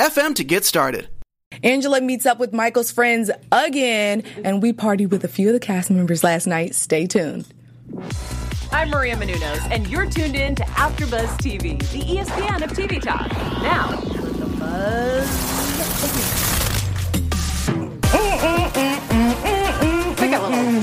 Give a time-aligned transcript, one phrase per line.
[0.00, 1.08] anchor.fm to get started.
[1.62, 5.60] Angela meets up with Michael's friends again, and we partied with a few of the
[5.60, 6.74] cast members last night.
[6.74, 7.46] Stay tuned.
[8.72, 13.30] I'm Maria Menounos, and you're tuned in to AfterBuzz TV, the ESPN of TV talk.
[13.62, 15.66] Now, let the buzz.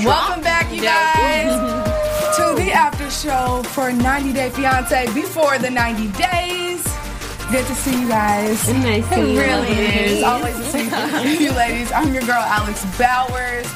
[0.04, 1.50] Welcome back, you guys,
[2.36, 7.07] to the after show for 90 Day Fiance before the 90 days.
[7.50, 8.68] Good to see you guys.
[8.68, 9.40] Nice It to meet you.
[9.40, 10.22] really is.
[10.22, 10.84] Always to see
[11.44, 11.90] you ladies.
[11.92, 13.66] I'm your girl, Alex Bowers.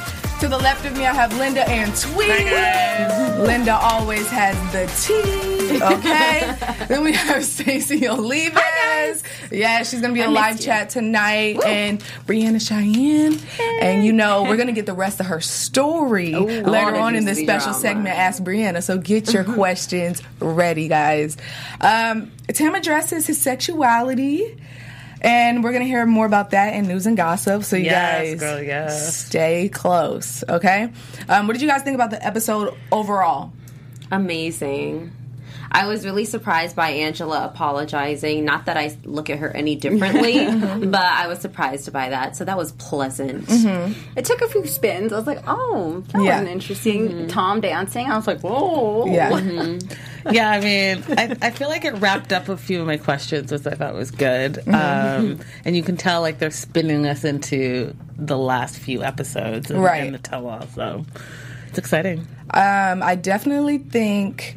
[0.43, 2.27] To the left of me, I have Linda and Tweet.
[3.47, 5.81] Linda always has the tea.
[5.81, 6.85] Okay.
[6.89, 9.23] then we have Stacey Olivas.
[9.53, 13.39] Yeah, she's gonna be on live chat tonight, and Brianna Cheyenne.
[13.81, 17.39] And you know, we're gonna get the rest of her story later on in this
[17.39, 17.79] special drama.
[17.79, 18.19] segment.
[18.19, 18.83] Ask Brianna.
[18.83, 21.37] So get your questions ready, guys.
[21.81, 24.59] Um, Tim addresses his sexuality.
[25.23, 27.63] And we're gonna hear more about that in news and gossip.
[27.65, 29.17] So you Yes, guys, girl, yes.
[29.27, 30.91] stay close, okay?
[31.29, 33.53] Um, what did you guys think about the episode overall?
[34.11, 35.13] Amazing.
[35.75, 38.45] I was really surprised by Angela apologizing.
[38.45, 40.91] Not that I look at her any differently, mhm.
[40.93, 42.37] but I was surprised by that.
[42.37, 43.47] So that was pleasant.
[43.47, 43.93] Mm-hmm.
[44.19, 45.13] It took a few spins.
[45.13, 46.31] I was like, oh, that Yeah.
[46.41, 47.09] wasn't interesting.
[47.09, 47.27] Mm-hmm.
[47.29, 48.07] Tom dancing.
[48.11, 49.07] I was like, whoa.
[49.07, 50.31] Yeah, mm-hmm.
[50.31, 53.51] yeah, I mean, I, I feel like it wrapped up a few of my questions,
[53.51, 54.59] which I thought was good.
[54.69, 59.83] Um, and you can tell, like, they're spinning us into the last few episodes and,
[59.83, 60.05] Right.
[60.05, 60.67] and the tell all.
[60.75, 61.05] So
[61.69, 62.27] it's exciting.
[62.51, 64.57] um, I definitely think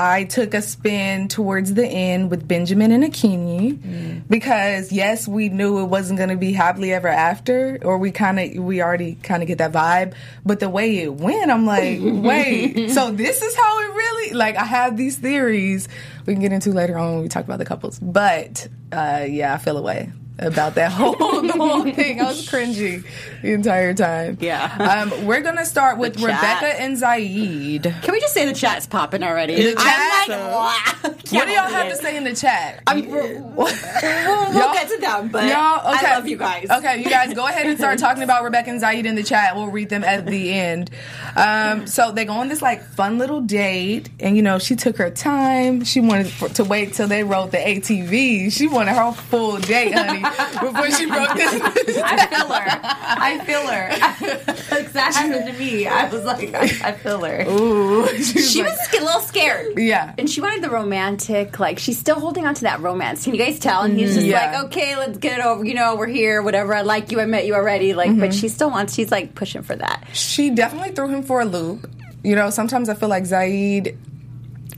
[0.00, 5.80] I took a spin towards the end with Benjamin and Akinyi because yes, we knew
[5.80, 9.42] it wasn't going to be happily ever after, or we kind of we already kind
[9.42, 10.14] of get that vibe.
[10.46, 14.54] But the way it went, I'm like, wait, so this is how it really like.
[14.54, 15.88] I have these theories
[16.26, 19.52] we can get into later on when we talk about the couples, but uh, yeah,
[19.52, 22.20] I feel away about that whole the whole thing.
[22.20, 23.04] I was cringy
[23.42, 24.38] the entire time.
[24.40, 24.64] Yeah.
[25.12, 27.82] Um, we're gonna start with Rebecca and Zaid.
[27.82, 29.54] Can we just say the chat's popping already?
[29.56, 30.28] The I'm chat?
[30.28, 31.10] like, wow.
[31.30, 32.82] What do y'all have to say in the chat?
[32.86, 36.06] I'm, we'll, we'll get to them, but Y'all, okay.
[36.06, 36.70] I love you guys.
[36.70, 39.54] Okay, you guys go ahead and start talking about Rebecca and Zaid in the chat.
[39.56, 40.90] We'll read them at the end.
[41.38, 44.96] Um, so they go on this like fun little date, and you know she took
[44.98, 45.84] her time.
[45.84, 48.50] She wanted to wait till they wrote the ATV.
[48.52, 50.20] She wanted her full date, honey,
[50.60, 51.62] before she broke this.
[52.02, 52.80] I feel her.
[52.82, 54.78] I feel her.
[54.80, 55.86] exactly happened to me.
[55.86, 57.44] I was like, I, I feel her.
[57.48, 59.78] Ooh, She like- was a little scared.
[59.78, 60.14] Yeah.
[60.18, 63.24] And she wanted the romantic, like, she's still holding on to that romance.
[63.24, 63.82] Can you guys tell?
[63.82, 64.52] And he's just Yeah.
[64.52, 65.64] like, okay, let's get it over.
[65.64, 66.74] You know, we're here, whatever.
[66.74, 67.20] I like you.
[67.20, 67.94] I met you already.
[67.94, 70.04] Like, but she still wants, she's like pushing for that.
[70.12, 71.88] she definitely threw him for a loop.
[72.24, 73.96] You know, sometimes I feel like Zaid,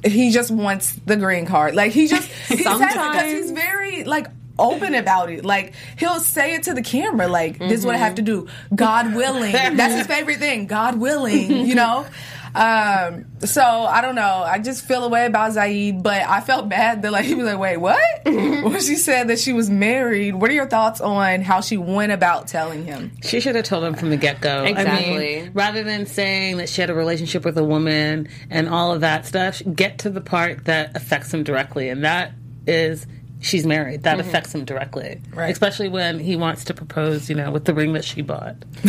[0.05, 1.75] he just wants the green card.
[1.75, 3.33] Like he just he says because Sometimes.
[3.33, 4.27] he's very like
[4.59, 5.45] open about it.
[5.45, 8.27] Like he'll say it to the camera, like this is what I have mm-hmm.
[8.27, 8.49] to do.
[8.75, 9.53] God willing.
[9.53, 10.67] That's his favorite thing.
[10.67, 11.67] God willing.
[11.67, 12.07] You know.
[12.55, 14.43] Um, so I don't know.
[14.45, 17.45] I just feel a way about Zaid, but I felt bad that like he was
[17.47, 20.35] like, "Wait, what?" when she said that she was married.
[20.35, 23.13] What are your thoughts on how she went about telling him?
[23.23, 24.65] She should have told him from the get go.
[24.65, 25.19] I Exactly.
[25.43, 29.01] mean, rather than saying that she had a relationship with a woman and all of
[29.03, 32.33] that stuff, get to the part that affects him directly, and that
[32.67, 33.07] is
[33.41, 34.05] she's married.
[34.05, 34.29] That mm-hmm.
[34.29, 35.51] affects him directly, Right.
[35.51, 38.57] Especially when he wants to propose, you know, with the ring that she bought.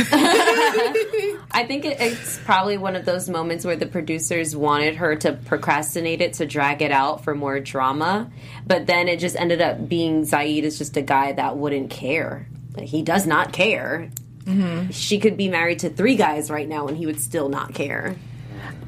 [1.53, 5.33] I think it, it's probably one of those moments where the producers wanted her to
[5.33, 8.31] procrastinate it to drag it out for more drama,
[8.65, 12.47] but then it just ended up being Zaid is just a guy that wouldn't care.
[12.75, 14.09] Like, he does not care.
[14.45, 14.91] Mm-hmm.
[14.91, 18.15] She could be married to three guys right now and he would still not care.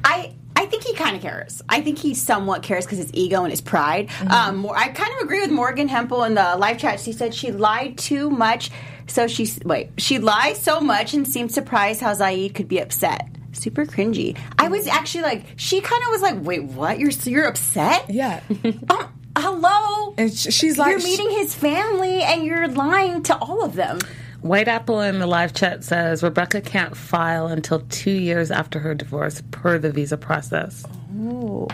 [0.02, 0.43] I I
[0.74, 1.62] think he kind of cares.
[1.68, 4.10] I think he somewhat cares because his ego and his pride.
[4.28, 6.98] Um, I kind of agree with Morgan Hempel in the live chat.
[7.00, 8.70] She said she lied too much,
[9.06, 9.90] so she wait.
[9.98, 13.28] She lies so much and seemed surprised how Zaid could be upset.
[13.52, 14.36] Super cringy.
[14.58, 16.98] I was actually like, she kind of was like, wait, what?
[16.98, 18.10] You're you're upset?
[18.10, 18.40] Yeah.
[18.90, 20.14] Um, hello.
[20.16, 23.98] And sh- she's like, you're meeting his family and you're lying to all of them.
[24.44, 28.94] White Apple in the live chat says Rebecca can't file until two years after her
[28.94, 30.84] divorce per the visa process.
[31.18, 31.66] Oh.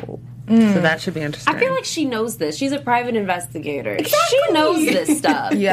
[0.46, 0.82] So mm.
[0.82, 1.52] that should be interesting.
[1.52, 2.56] I feel like she knows this.
[2.56, 3.99] She's a private investigator.
[4.05, 5.55] She knows this stuff.
[5.55, 5.72] Yeah.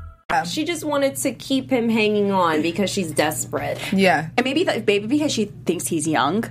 [0.45, 3.79] She just wanted to keep him hanging on because she's desperate.
[3.93, 4.29] Yeah.
[4.37, 6.43] And maybe that maybe because she thinks he's young,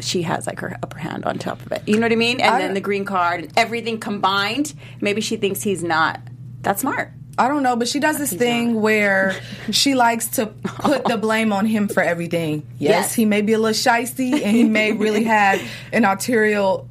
[0.00, 1.82] she has like her upper hand on top of it.
[1.86, 2.40] You know what I mean?
[2.40, 6.20] And I- then the green card and everything combined, maybe she thinks he's not
[6.62, 7.12] that smart.
[7.38, 9.34] I don't know, but she does this thing where
[9.70, 12.66] she likes to put the blame on him for everything.
[12.78, 13.14] Yes, Yes.
[13.14, 15.62] he may be a little shisty and he may really have
[15.92, 16.86] an arterial.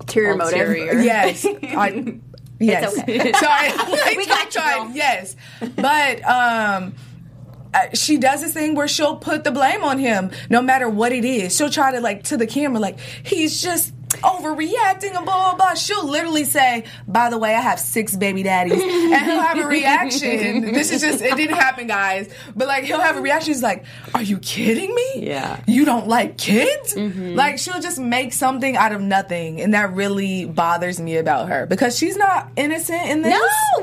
[0.00, 0.60] Ulterior motive.
[0.60, 1.00] Ulterior.
[1.02, 1.44] Yes.
[1.46, 2.14] I,
[2.58, 2.98] yes.
[2.98, 3.32] okay.
[3.34, 4.16] Sorry.
[4.16, 4.90] We got you, girl.
[4.92, 5.36] Yes.
[5.76, 6.94] But, um,
[7.72, 11.12] uh, she does this thing where she'll put the blame on him no matter what
[11.12, 11.56] it is.
[11.56, 13.92] She'll try to like to the camera like he's just
[14.22, 15.74] overreacting and blah blah blah.
[15.74, 18.82] She'll literally say, "By the way, I have six baby daddies," and
[19.24, 20.72] he'll have a reaction.
[20.72, 22.32] this is just it didn't happen, guys.
[22.54, 23.52] But like he'll have a reaction.
[23.52, 23.84] He's like,
[24.14, 25.26] "Are you kidding me?
[25.26, 25.60] Yeah.
[25.66, 27.34] you don't like kids?" Mm-hmm.
[27.34, 31.66] Like she'll just make something out of nothing, and that really bothers me about her
[31.66, 33.32] because she's not innocent in this.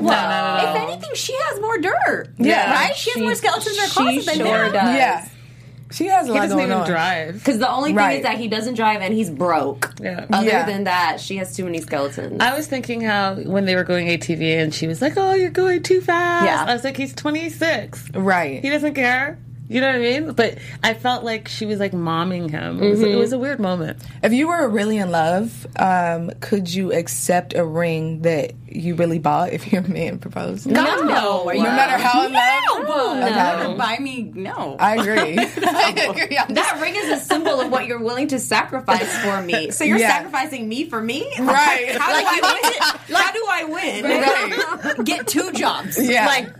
[0.00, 0.70] no, no.
[0.70, 2.28] If anything, she has more dirt.
[2.38, 2.72] Yeah.
[2.72, 2.96] Right?
[2.96, 4.72] She has more skeletons in her she closet than sure him.
[4.72, 4.96] does.
[4.96, 5.28] Yeah,
[5.92, 6.86] she has a He lot doesn't going even on.
[6.88, 7.34] drive.
[7.34, 8.16] Because the only thing Right.
[8.18, 9.92] is that he doesn't drive and he's broke.
[10.00, 10.24] Yeah.
[10.32, 10.66] Other Yeah.
[10.66, 12.40] than that, she has too many skeletons.
[12.40, 15.50] I was thinking how when they were going ATV and she was like, "Oh, you're
[15.50, 16.64] going too fast." Yeah.
[16.66, 18.02] I was like, "He's 26.
[18.14, 18.60] Right.
[18.62, 19.38] He doesn't care."
[19.72, 20.32] You know what I mean?
[20.32, 22.82] But I felt like she was like momming him.
[22.82, 23.98] It, was, it was a weird moment.
[24.22, 29.18] If you were really in love, um, could you accept a ring that you really
[29.18, 30.72] bought if your man proposed?
[30.72, 31.48] God, no.
[31.48, 32.88] Are you No matter how in love?
[32.88, 33.22] No.
[33.26, 33.34] Okay.
[33.34, 34.30] Never buy me.
[34.34, 34.76] No.
[34.78, 35.38] I agree.
[35.38, 36.38] I agree.
[36.38, 39.70] I'm that ring is a symbol of what you're willing to sacrifice for me.
[39.72, 40.10] So you're Yeah.
[40.18, 41.26] sacrificing me for me?
[41.38, 41.96] Right.
[41.98, 42.44] How do Like, I
[43.04, 43.16] win?
[43.16, 44.96] How do I win?
[44.96, 45.04] Right.
[45.06, 45.98] get two jobs.
[46.00, 46.26] Yeah.
[46.26, 46.52] Like,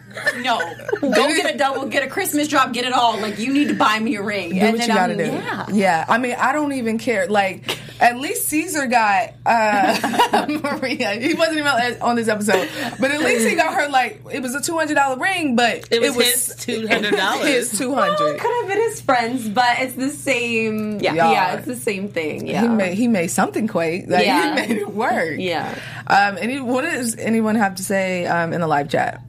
[0.43, 0.59] no.
[1.01, 3.21] Go get a double, get a Christmas drop, get it all.
[3.21, 4.51] Like, you need to buy me a ring.
[4.51, 5.25] Do and what then you gotta I'm, do.
[5.25, 5.67] Yeah.
[5.73, 6.05] Yeah.
[6.09, 7.27] I mean, I don't even care.
[7.29, 11.13] Like, at least Caesar got uh, Maria.
[11.15, 12.69] He wasn't even on this episode,
[12.99, 15.87] but at least he got her like it was a two hundred dollar ring, but
[15.91, 17.45] It was his $200.
[17.47, 20.99] His two Well, it could have been his friends, but it's the same.
[21.01, 21.15] Yeah.
[21.15, 22.47] yeah, it's the same thing.
[22.49, 24.07] Yeah, He made he made something quake.
[24.09, 24.49] Like Yeah.
[24.61, 25.37] he made it work.
[25.39, 25.73] Yeah.
[26.09, 26.39] Um.
[26.39, 29.23] Any what does anyone have to say um, in the live chat?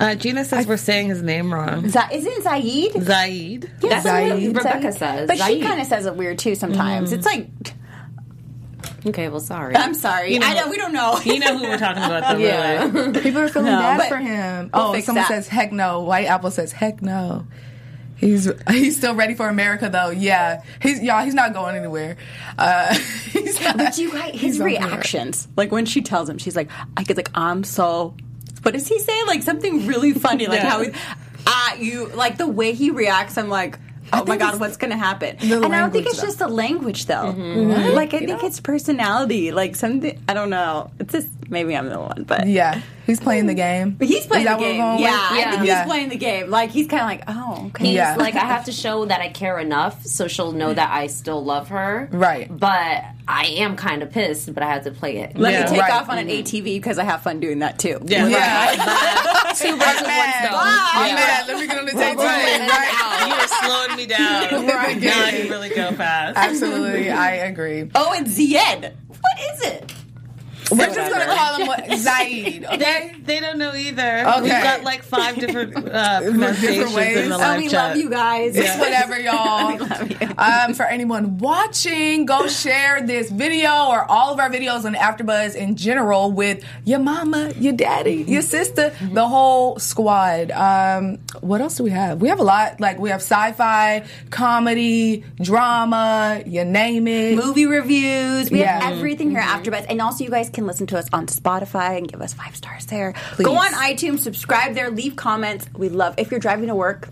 [0.00, 1.88] Uh, Gina says we're saying his name wrong.
[1.88, 2.92] Z- isn't it Zaid?
[3.02, 3.70] Zaid.
[3.80, 4.54] That's Zaid.
[4.54, 5.26] what Rebecca says.
[5.26, 7.12] But she kind of says it weird too sometimes.
[7.12, 7.48] It's like,
[9.06, 9.76] Okay, well, sorry.
[9.76, 10.36] I'm sorry.
[10.38, 11.18] know- I know, we don't know.
[11.24, 12.90] You know who we're talking about, though, Yeah.
[12.92, 13.20] really.
[13.20, 14.70] People are feeling No, bad for him.
[14.74, 15.28] we'll oh, fix someone that.
[15.28, 16.00] says heck no.
[16.02, 17.46] White Apple says heck no.
[18.16, 20.10] He's he's still ready for America though.
[20.10, 21.24] Yeah, he's y'all.
[21.24, 22.16] He's not going anywhere.
[22.58, 22.92] Uh,
[23.30, 24.80] he's not, But you guys, his he's over it.
[24.80, 28.16] reactions, like when she tells him, she's like, I get like, I'm so.
[28.62, 29.22] What does he say?
[29.26, 30.68] Like something really funny, like Yeah.
[30.70, 30.90] how he,
[31.46, 33.36] ah, you like the way he reacts.
[33.38, 33.78] I'm like.
[34.10, 35.36] Oh my god, what's going to happen?
[35.38, 36.22] And I don't think it's though.
[36.28, 37.28] just the language, though.
[37.92, 39.52] Like I think it's personality.
[39.52, 40.18] Like something.
[40.26, 40.90] I don't know.
[40.98, 43.90] It's just maybe I'm the one, but Yeah, he's playing the game.
[43.98, 44.80] But he's playing Is that the what we're game.
[44.80, 45.20] going Yeah, with?
[45.46, 45.82] I think Yeah.
[45.82, 46.48] he's playing the game.
[46.48, 47.84] Like he's kind of like, oh, okay.
[47.84, 48.16] He's Yeah.
[48.16, 51.44] like, I have to show that I care enough so she'll know that I still
[51.44, 52.08] love her.
[52.10, 52.48] Right.
[52.50, 55.36] But I am kind of pissed, but I had to play it.
[55.36, 55.64] Let Yeah.
[55.64, 55.92] me take Right.
[55.92, 56.40] off on an mm-hmm.
[56.40, 58.00] ATV because I have fun doing that too.
[58.06, 58.26] Yeah.
[58.26, 58.72] Yeah,
[59.54, 60.46] Two birds with one mad.
[60.46, 60.60] stone.
[60.60, 61.46] I'm mad.
[61.46, 62.16] Let me get on the tape.
[62.16, 63.28] Right.
[63.28, 64.66] You are slowing me down.
[64.78, 65.00] Right.
[65.00, 66.36] Now I can really go fast.
[66.38, 67.90] Absolutely, I agree.
[67.94, 68.92] Oh, and Zied.
[69.08, 69.92] What is it?
[70.70, 72.66] We're just gonna call him what, Zaid.
[72.78, 73.14] Okay.
[73.24, 74.20] They don't know either.
[74.26, 74.40] Okay.
[74.42, 77.16] We've got like five different uh, pronunciations ways.
[77.18, 77.88] in the Oh, live Oh, we chat.
[77.90, 78.56] love you guys.
[78.56, 79.82] It's whatever, y'all.
[80.38, 85.54] Um, for anyone watching, go share this video or all of our videos on AfterBuzz
[85.56, 90.50] in general with your mama, your daddy, your sister, the whole squad.
[90.50, 92.20] Um, what else do we have?
[92.20, 92.80] We have a lot.
[92.80, 97.36] Like we have sci-fi, comedy, drama, you name it.
[97.36, 98.50] movie reviews.
[98.50, 98.80] We Yeah.
[98.80, 101.96] have everything here after AfterBuzz, and also you guys can listen to us on Spotify
[101.98, 103.14] and give us five stars there.
[103.32, 103.44] Please.
[103.44, 105.68] Go on iTunes, subscribe there, leave comments.
[105.76, 107.08] We love if you're driving to work.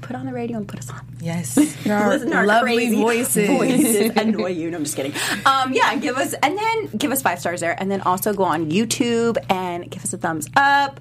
[0.00, 1.00] Put on the radio and put us on.
[1.20, 1.56] Yes,
[1.88, 3.48] our Listen to our lovely crazy voices.
[3.48, 4.70] voices annoy you.
[4.70, 5.12] No, I'm just kidding.
[5.46, 8.44] Um, yeah, give us and then give us five stars there, and then also go
[8.44, 11.00] on YouTube and give us a thumbs up.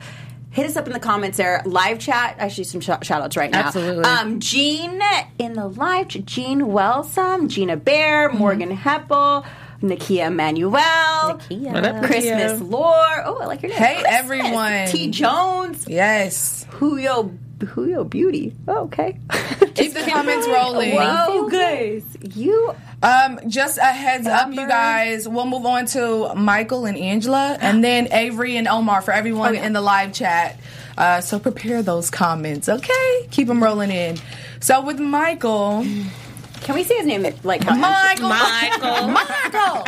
[0.52, 1.62] Hit us up in the comments there.
[1.66, 2.36] Live chat.
[2.40, 3.68] Actually, some sh- shout outs right now.
[3.68, 4.04] Absolutely.
[4.06, 5.02] Um, Jean
[5.40, 6.08] in the live.
[6.10, 8.38] ch- Jean Wellsome, Gina Bear, Mm-hmm.
[8.38, 9.46] Morgan Heppel,
[9.84, 12.70] Nakia Manuel, up, Christmas Nakia?
[12.70, 13.24] Lore.
[13.26, 13.80] Oh, I like your name.
[13.80, 14.14] Hey, Christmas.
[14.20, 14.88] everyone.
[14.88, 15.86] T Jones.
[15.88, 16.66] Yes.
[16.72, 18.54] Julio Julio Beauty.
[18.68, 19.20] Oh, okay.
[19.76, 20.96] Keep the comments rolling.
[20.96, 22.04] Whoa, guys,
[22.36, 25.28] you Um, just a heads up, you guys.
[25.28, 29.74] We'll move on to Michael and Angela, and then Avery and Omar for everyone in
[29.74, 30.58] the live chat.
[30.98, 33.28] Uh, so prepare those comments, okay?
[33.32, 34.18] Keep them rolling in.
[34.60, 35.86] So with Michael,
[36.64, 39.08] can we say his name like how Michael, Michael.
[39.10, 39.86] Michael.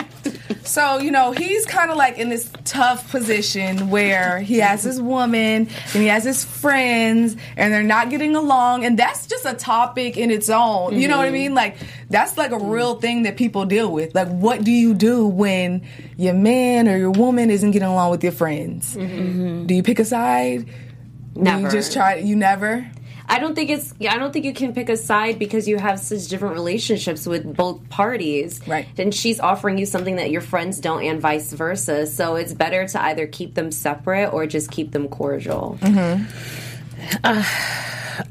[0.63, 5.00] So you know he's kind of like in this tough position where he has his
[5.00, 9.53] woman and he has his friends and they're not getting along, and that's just a
[9.53, 11.00] topic in its own.
[11.00, 11.34] You know what I mm-hmm.
[11.34, 11.53] mean?
[11.55, 11.77] Like
[12.10, 14.15] that's like a real thing that people deal with.
[14.15, 18.24] Like, what do you do when your man or your woman isn't getting along with
[18.24, 18.96] your friends?
[18.96, 19.67] Mm-hmm.
[19.67, 20.65] Do you pick a side?
[20.65, 21.62] Do Never.
[21.63, 22.15] you just try?
[22.15, 22.89] You never.
[23.27, 23.94] I don't think it's.
[24.01, 27.55] I don't think you can pick a side because you have such different relationships with
[27.55, 28.60] both parties.
[28.67, 28.88] Right.
[28.98, 32.08] And she's offering you something that your friends don't, and vice versa.
[32.08, 35.77] So it's better to either keep them separate or just keep them cordial.
[35.82, 36.24] Hmm.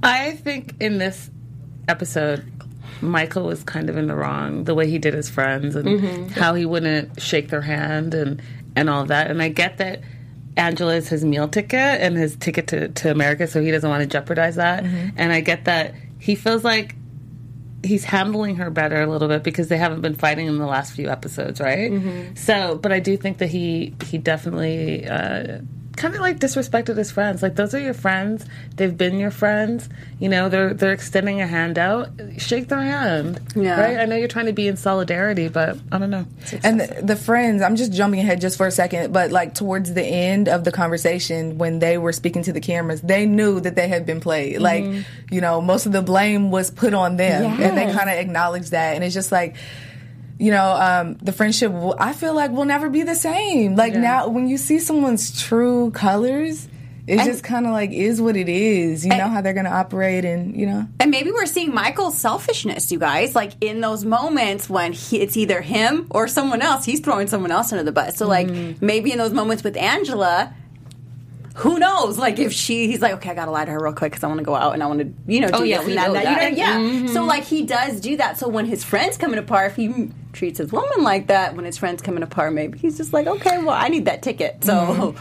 [0.02, 1.30] I think in this
[1.88, 2.50] episode,
[3.00, 6.54] Michael was kind of in the wrong the way he did his friends and how
[6.54, 8.42] he wouldn't shake their hand and
[8.76, 9.30] and all that.
[9.30, 10.02] And I get that
[10.56, 14.02] Angela is his meal ticket and his ticket to, to America, so he doesn't want
[14.02, 14.84] to jeopardize that.
[15.16, 16.94] And I get that he feels like
[17.82, 20.94] he's handling her better a little bit because they haven't been fighting in the last
[20.94, 21.90] few episodes, right?
[22.38, 25.58] So, but I do think that he he definitely uh,
[25.96, 27.42] kind of like disrespected his friends.
[27.42, 28.44] Like those are your friends;
[28.76, 29.88] they've been your friends.
[30.18, 32.10] You know, they're they're extending a hand out.
[32.38, 33.80] Shake their hand, Yeah.
[33.80, 33.98] right?
[33.98, 36.26] I know you're trying to be in solidarity, but I don't know.
[36.62, 39.92] And the, the friends, I'm just jumping ahead just for a second, but like towards
[39.94, 43.76] the end of the conversation, when they were speaking to the cameras, they knew that
[43.76, 44.54] they had been played.
[44.60, 44.62] Mm-hmm.
[44.62, 48.16] Like, you know, most of the blame was put on them, and they kind of
[48.16, 48.94] acknowledged that.
[48.94, 49.56] And it's just like,
[50.38, 53.76] you know, um, the friendship, will, I feel like will never be the same.
[53.76, 56.68] Like now, when you see someone's true colors,
[57.06, 59.04] it just kind of like is what it is.
[59.04, 60.88] You know how they're going to operate, and you know.
[60.98, 63.34] And maybe we're seeing Michael's selfishness, you guys.
[63.34, 67.50] Like in those moments when he, it's either him or someone else, he's throwing someone
[67.50, 68.16] else under the bus.
[68.16, 68.84] So, like, Mm-hmm.
[68.84, 70.54] maybe in those moments with Angela,
[71.54, 72.18] who knows?
[72.18, 74.26] Like, if she, he's like, okay, I gotta lie to her real quick because I
[74.26, 75.96] want to go out and I want to, you know, do Oh, yeah, this and
[75.98, 76.12] that.
[76.12, 76.52] that.
[76.52, 77.12] You know, yeah.
[77.12, 78.38] So, like, he does do that.
[78.38, 81.78] So when his friends coming apart, if he treats his woman like that, when his
[81.78, 84.64] friends coming apart, maybe he's just like, okay, well, I need that ticket.
[84.64, 85.14] So,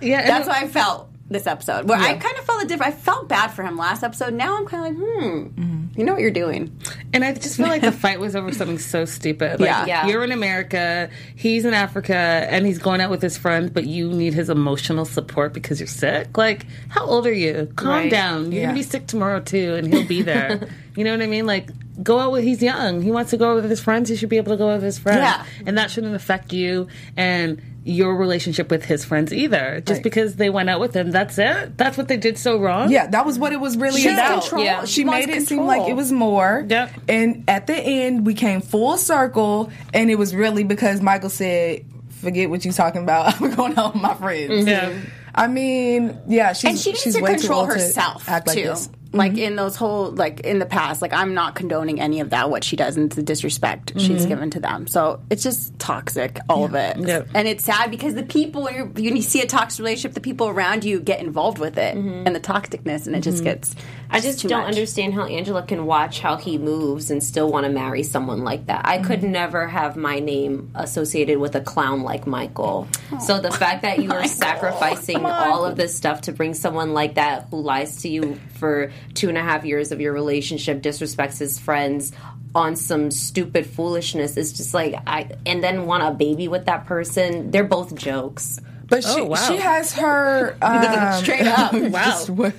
[0.00, 1.88] Yeah, that's why I felt this episode.
[1.88, 2.94] Where I kind of felt a different.
[2.94, 4.32] I felt bad for him last episode.
[4.34, 6.74] Now I'm kind of like, hmm, you know what you're doing.
[7.12, 9.60] And I just feel like the fight was over something so stupid.
[9.60, 9.84] Like, Yeah.
[9.86, 10.06] Yeah.
[10.06, 14.08] you're in America, he's in Africa, and he's going out with his friends, but you
[14.10, 16.38] need his emotional support because you're sick.
[16.38, 17.70] Like, how old are you?
[17.76, 18.10] Calm Right.
[18.10, 18.50] down.
[18.50, 18.66] You're Yeah.
[18.68, 20.68] gonna be sick tomorrow too, and he'll be there.
[20.96, 21.46] you know what I mean?
[21.46, 21.68] Like,
[22.02, 22.44] go out with.
[22.44, 23.02] He's young.
[23.02, 24.08] He wants to go out with his friends.
[24.08, 25.18] He should be able to go out with his friends.
[25.18, 25.44] Yeah.
[25.66, 29.80] and that shouldn't affect you and your relationship with his friends either.
[29.86, 30.02] Just Right.
[30.02, 31.78] because they went out with him, that's it.
[31.78, 32.90] That's what they did so wrong.
[32.90, 34.42] Yeah, that was what it was really She about.
[34.42, 34.62] control.
[34.64, 34.84] Yeah.
[34.84, 36.64] She She made it seem like it was more.
[36.68, 36.90] Yep.
[37.08, 41.84] And at the end, we came full circle, and it was really because Michael said,
[42.20, 43.34] "Forget what you're talking about.
[43.40, 44.92] I'm going out with my friends." Yeah.
[45.34, 48.48] I mean, yeah, she's and she needs she's to way control old to herself act
[49.12, 49.30] like.
[49.30, 52.50] Like in those whole like in the past, like I'm not condoning any of that.
[52.50, 54.28] What she does and the disrespect she's mm-hmm.
[54.28, 54.86] given to them.
[54.86, 56.96] So it's just toxic, all of it.
[56.98, 57.22] Yeah.
[57.34, 60.84] And it's sad because the people when you see a toxic relationship, the people around
[60.84, 62.26] you get involved with it mm-hmm.
[62.26, 63.74] and the toxicness, and it just gets.
[64.12, 64.68] I just don't much.
[64.70, 68.66] understand how Angela can watch how he moves and still want to marry someone like
[68.66, 68.82] that.
[68.86, 69.32] I could Mm-hmm.
[69.32, 72.88] never have my name associated with a clown like Michael.
[73.20, 77.14] So the fact that you are sacrificing all of this stuff to bring someone like
[77.14, 81.38] that who lies to you for two and a half years of your relationship, disrespects
[81.38, 82.12] his friends
[82.54, 86.84] on some stupid foolishness is just like I and then want a baby with that
[86.86, 87.52] person.
[87.52, 88.58] They're both jokes.
[88.88, 89.36] But she Oh, wow.
[89.36, 91.70] she has her um, Straight up.
[91.72, 92.54] just what-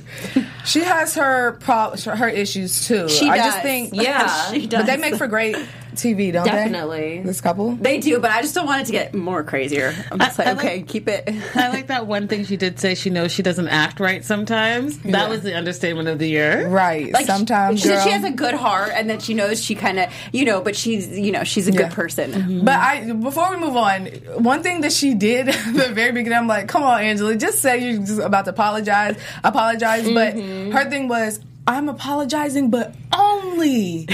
[0.65, 3.07] she has her pro- her issues too.
[3.09, 3.45] She I does.
[3.47, 4.27] just think Yeah.
[4.51, 4.81] she does.
[4.81, 5.55] but they make for great
[5.95, 7.17] TV, don't Definitely.
[7.19, 7.23] they?
[7.23, 7.75] This couple.
[7.75, 9.93] They do, but I just don't want it to get more crazier.
[10.11, 11.29] I'm just like, I like- okay, keep it.
[11.55, 12.95] I like that one thing she did say.
[12.95, 14.97] She knows she doesn't act right sometimes.
[14.99, 16.67] That was the understatement of the year.
[16.67, 17.11] Right.
[17.11, 18.03] Like Sometimes she, girl.
[18.03, 20.75] she has a good heart, and then she knows she kind of, you know, but
[20.75, 21.83] she's, you know, she's a Yeah.
[21.83, 22.31] good person.
[22.31, 22.65] Mm-hmm.
[22.65, 24.05] But I before we move on,
[24.43, 27.59] one thing that she did at the very beginning, I'm like, come on, Angela, just
[27.61, 30.03] say you're just about to apologize, apologize.
[30.11, 30.71] But mm-hmm.
[30.71, 34.07] her thing was, I'm apologizing, but only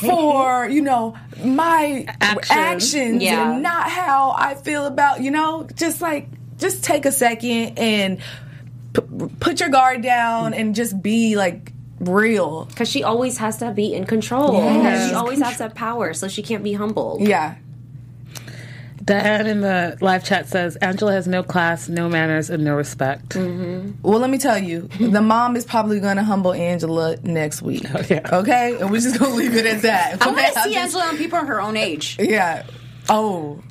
[0.00, 2.50] for you know my Actions.
[2.50, 3.52] actions Yeah.
[3.54, 5.66] and not how I feel about you know.
[5.74, 6.28] Just like
[6.58, 8.18] just take a second and
[8.94, 9.02] p-
[9.40, 12.64] put your guard down and just be like real.
[12.66, 14.54] Because she always has to be in control.
[14.54, 15.08] Yes.
[15.10, 17.18] She always has to have power, so she can't be humble.
[17.20, 17.56] Yeah.
[19.06, 23.30] Diane in the live chat says Angela has no class, no manners, and no respect.
[23.30, 23.92] Mm-hmm.
[24.02, 27.84] Well, let me tell you, the mom is probably going to humble Angela next week.
[27.92, 30.20] Okay, and we're just going to leave it at that.
[30.20, 30.52] I want Okay?
[30.52, 32.16] to see Angela on people her own age.
[32.18, 32.66] Yeah.
[33.08, 33.62] Oh.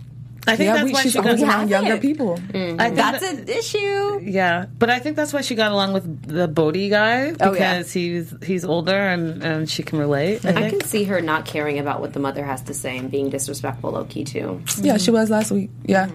[0.47, 2.01] I think yeah, that's we, why she's she always got around younger it.
[2.01, 2.33] people.
[2.35, 4.19] I think That's that- an issue.
[4.23, 7.53] Yeah, but I think that's why she got along with the Bodie guy because Oh,
[7.53, 7.83] yeah.
[7.83, 10.45] he's he's older and, and she can relate.
[10.45, 13.09] I, I can see her not caring about what the mother has to say and
[13.09, 14.61] being disrespectful low key too.
[14.81, 15.69] Yeah, she was last week.
[15.85, 16.11] Yeah.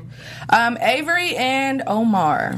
[0.49, 2.57] Um, Avery and Omar.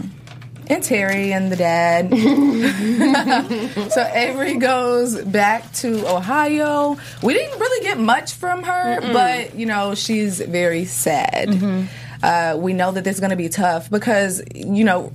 [0.73, 2.11] And Terry and the dad.
[3.91, 6.97] so Avery goes back to Ohio.
[7.23, 11.51] We didn't really get much from her, but you know, she's very sad.
[12.23, 15.13] Uh, we know that this is going to be tough because, you know,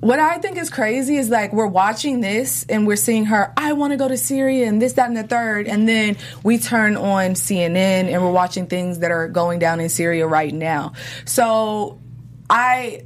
[0.00, 3.74] what I think is crazy is like we're watching this and we're seeing her, I
[3.74, 5.66] want to go to Syria and this, that, and the third.
[5.66, 7.66] And then we turn on CNN
[8.10, 10.94] and we're watching things that are going down in Syria right now.
[11.26, 12.00] So
[12.48, 13.02] I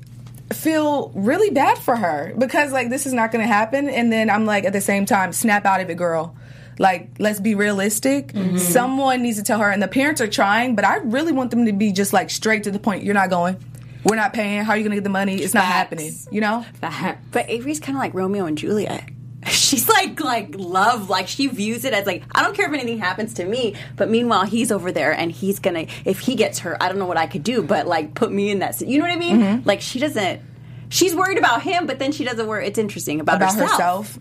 [0.53, 3.89] feel really bad for her because like this is not going to happen.
[3.89, 6.37] And then I'm like, at the same time, snap out of it, girl.
[6.79, 8.33] Like, let's be realistic.
[8.33, 8.59] Mm-hmm.
[8.59, 11.67] Someone needs to tell her, and the parents are trying, but I really want them
[11.67, 13.05] to be just like straight to the point.
[13.05, 13.57] You're not going.
[14.05, 14.65] We're not paying.
[14.65, 15.37] How are you going to get the money?
[15.37, 15.73] It's not Facts.
[15.73, 16.13] happening.
[16.33, 16.67] You know?
[17.31, 19.09] But Avery's kind of like Romeo and Juliet.
[19.75, 22.99] She's like like love, like she views it as like I don't care if anything
[22.99, 26.77] happens to me, but meanwhile he's over there and he's gonna if he gets hurt,
[26.81, 28.81] I don't know what I could do, but like put me in that.
[28.81, 29.41] You know what I mean?
[29.41, 29.69] Mm-hmm.
[29.69, 30.41] Like she doesn't.
[30.91, 32.69] She's worried about him, but then she doesn't worry.
[32.69, 33.71] It's interesting about, About herself.
[33.73, 34.19] herself.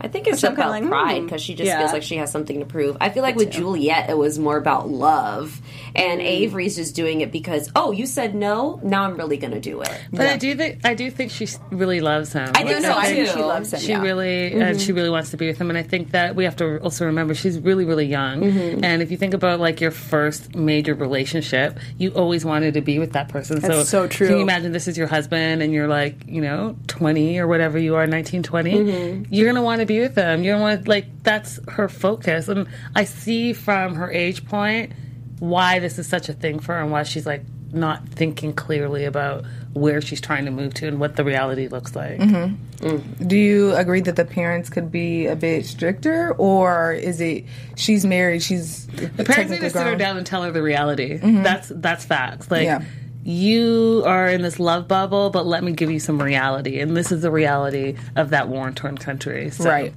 [0.00, 0.88] I think it's Which about kinda like, hmm.
[0.88, 1.24] pride hmm.
[1.24, 1.78] because she just Yeah.
[1.78, 2.96] feels like she has something to prove.
[3.00, 5.60] I feel like with Juliet, it was more about love,
[5.96, 6.24] and mm.
[6.24, 10.00] Avery's just doing it because oh, you said no, now I'm really gonna do it.
[10.12, 12.50] But I do think I do think she really loves him.
[12.54, 12.92] I do No, so.
[12.92, 13.34] I think too.
[13.34, 13.80] she loves him.
[13.80, 14.02] She yeah.
[14.02, 16.56] really and she really wants to be with him, and I think that we have
[16.56, 18.42] to also remember she's really really young.
[18.42, 18.84] Mm-hmm.
[18.84, 23.00] And if you think about like your first major relationship, you always wanted to be
[23.00, 23.58] with that person.
[23.58, 24.28] That's so true.
[24.28, 27.78] Can you imagine this is your husband, and you're like you know twenty or whatever
[27.78, 28.72] you are, 19, 20?
[28.72, 29.34] Mm-hmm.
[29.34, 30.44] You're gonna want to be with him.
[30.44, 34.92] You're gonna want like that's her focus, and I see from her age point
[35.40, 39.04] why this is such a thing for her, and why she's like not thinking clearly
[39.04, 42.18] about where she's trying to move to and what the reality looks like.
[42.18, 42.86] Mm-hmm.
[42.86, 43.26] Mm-hmm.
[43.26, 47.44] Do you agree that the parents could be a bit stricter, or is it
[47.76, 51.18] she's married, she's The parents need to sit her down and tell her the reality.
[51.18, 51.42] Mm-hmm.
[51.42, 52.50] That's that's facts.
[52.50, 52.82] Like Yeah.
[53.28, 57.12] You are in this love bubble, but let me give you some reality, and this
[57.12, 59.50] is the reality of that war torn country.
[59.50, 59.92] So, Right.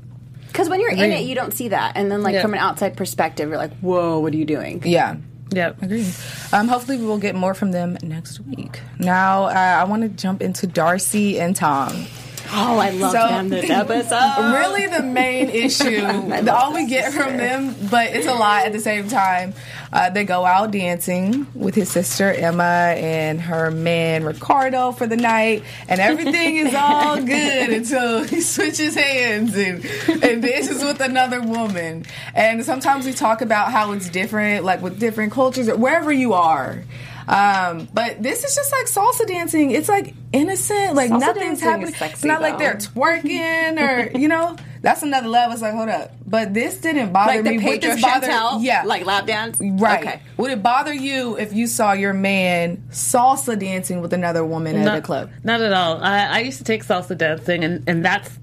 [0.47, 2.41] Because when you're in it, you don't see that, and then like Yeah.
[2.41, 5.15] from an outside perspective, you're like, "Whoa, what are you doing?" Yeah.
[5.53, 5.81] Yep.
[5.81, 6.05] Agree.
[6.51, 8.81] Um, hopefully, we will get more from them next week.
[8.99, 12.07] Now, uh, I want to jump into Darcey and Tom.
[12.53, 14.53] Oh, I love So- them this episode.
[14.53, 16.05] really the main issue.
[16.49, 19.53] all we get from them, but it's a lot at the same time.
[19.93, 25.17] Uh, they go out dancing with his sister Emma and her man Ricardo for the
[25.17, 29.85] night, and everything is all good until he switches hands and,
[30.23, 32.05] and dances with another woman.
[32.33, 36.33] And sometimes we talk about how it's different, like with different cultures or wherever you
[36.33, 36.83] are.
[37.31, 39.71] Um, but this is just like salsa dancing.
[39.71, 41.87] It's like innocent, like Salsa nothing's dancing is happening.
[41.89, 44.55] It's sexy, not like they're twerking or you know.
[44.81, 45.53] That's another level.
[45.53, 47.57] It's like hold up, but this didn't bother like the me.
[47.57, 48.27] Would Pedro this bother?
[48.27, 50.01] Chantel, Yeah, like lap dance, right.
[50.01, 50.21] Okay.
[50.37, 54.97] Would it bother you if you saw your man salsa dancing with another woman at
[54.97, 55.29] a club?
[55.43, 56.01] Not at all.
[56.01, 58.39] I, I used to take salsa dancing, and, and that's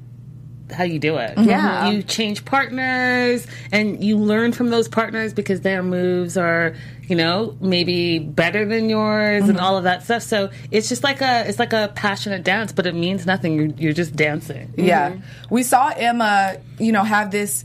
[0.72, 1.37] how you do it.
[1.38, 1.90] Yeah.
[1.90, 6.77] You change partners, and you learn from those partners because their moves are,
[7.08, 10.22] you know, maybe better than yours, and all of that stuff.
[10.22, 13.54] So it's just like a it's like a passionate dance, but it means nothing.
[13.54, 14.72] You're, you're just dancing.
[14.76, 15.16] Yeah.
[15.50, 17.64] We saw Emma, you know, have this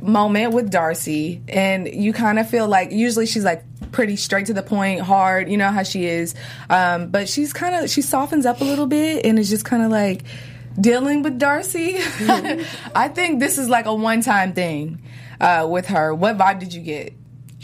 [0.00, 4.54] moment with Darcey, and you kind of feel like usually she's like pretty straight to
[4.54, 6.34] the point, hard, you know how she is.
[6.68, 9.82] Um, but she's kind of, she softens up a little bit and it's just kind
[9.82, 10.22] of like
[10.80, 11.96] dealing with Darcey.
[12.94, 15.02] I think this is like a one time thing
[15.40, 16.14] uh, with her.
[16.14, 17.12] What vibe did you get?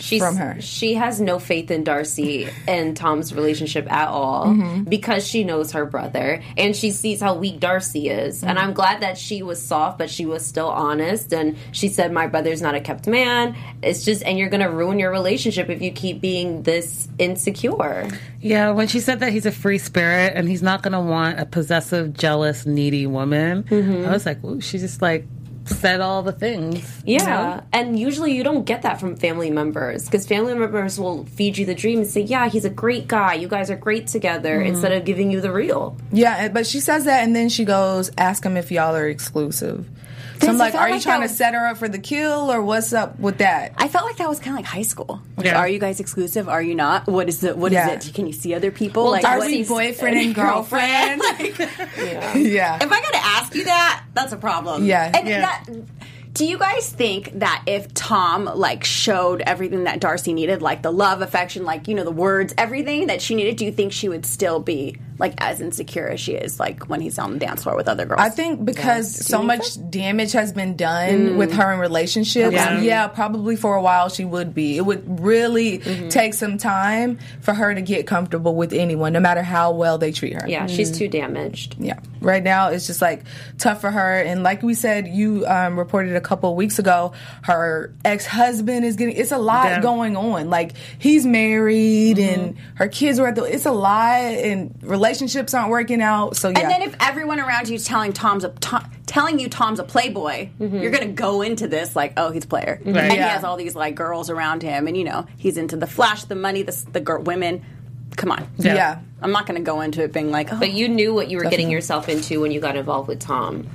[0.00, 0.61] She's, from her.
[0.61, 4.84] She has no faith in Darcey and Tom's relationship at all Mm-hmm.
[4.84, 8.42] because she knows her brother and she sees how weak Darcey is.
[8.42, 8.68] And Mm-hmm.
[8.68, 11.32] I'm glad that she was soft, but she was still honest.
[11.32, 13.56] And she said, My brother's not a kept man.
[13.82, 18.08] It's just, and you're going to ruin your relationship if you keep being this insecure.
[18.40, 21.40] Yeah, when she said that he's a free spirit and he's not going to want
[21.40, 25.26] a possessive, jealous, needy woman, I was like, ooh, she's just like
[25.68, 27.02] said all the things.
[27.04, 27.62] you Yeah, know?
[27.72, 31.66] and usually you don't get that from family members because family members will feed you
[31.66, 33.35] the dream and say, "Yeah, he's a great guy.
[33.35, 34.68] You guys are great together," mm-hmm.
[34.74, 35.96] instead of giving you the real.
[36.12, 39.87] Yeah, but she says that, and then she goes, "Ask him if y'all are exclusive."
[40.40, 42.51] So I'm like, are you like trying that to set her up for the kill,
[42.53, 43.72] or what's up with that?
[43.77, 45.20] I felt like that was kind of like high school.
[45.37, 45.59] Like, Yeah.
[45.59, 46.48] Are you guys exclusive?
[46.48, 47.07] Are you not?
[47.07, 47.90] What is the what is Yeah.
[47.90, 48.11] it?
[48.14, 49.05] Can you see other people?
[49.05, 51.22] Well, like, Are what we is- boyfriend and girlfriend?
[51.42, 52.77] yeah.
[52.81, 54.85] If I got to ask you that, that's a problem.
[54.85, 55.11] Yeah.
[55.14, 55.40] And Yeah.
[55.40, 55.64] that.
[56.35, 60.92] Do you guys think that if Tom like showed everything that Darcey needed, like the
[60.92, 64.09] love, affection, like you know the words, everything that she needed, do you think she
[64.09, 67.62] would still be like as insecure as she is like when he's on the dance
[67.64, 68.20] floor with other girls?
[68.20, 72.81] I think because so much damage has been done with her in relationships, Yeah.
[72.81, 73.09] yeah.
[73.09, 74.76] probably for a while she would be.
[74.76, 76.09] It would really Mm-hmm.
[76.09, 80.12] take some time for her to get comfortable with anyone, no matter how well they
[80.12, 80.48] treat her.
[80.48, 81.76] Yeah, she's too damaged.
[81.78, 81.98] Yeah.
[82.20, 83.24] Right now, it's just like
[83.59, 84.14] tough for her.
[84.20, 88.85] And like we said, you um, reported a couple of weeks ago, her ex husband
[88.85, 89.81] is getting, it's a lot Yeah.
[89.81, 90.50] going on.
[90.50, 95.08] Like he's married and her kids were at the, it's a lot and relationships
[95.55, 96.37] aren't working out.
[96.37, 96.61] So yeah.
[96.61, 99.85] And then if everyone around you is telling Tom's a to, telling you Tom's a
[99.85, 100.79] playboy, mm-hmm.
[100.79, 102.97] you're gonna go into this like, oh, he's a player, mm-hmm.
[102.97, 105.87] and he has all these like girls around him, and you know he's into the
[105.87, 107.64] flash, the money, the the girl, women.
[108.16, 109.01] Come on, yeah.
[109.21, 110.92] I'm not gonna go into it being like, oh, But you oh.
[110.92, 113.68] knew what you were getting yourself into when you got involved with Tom.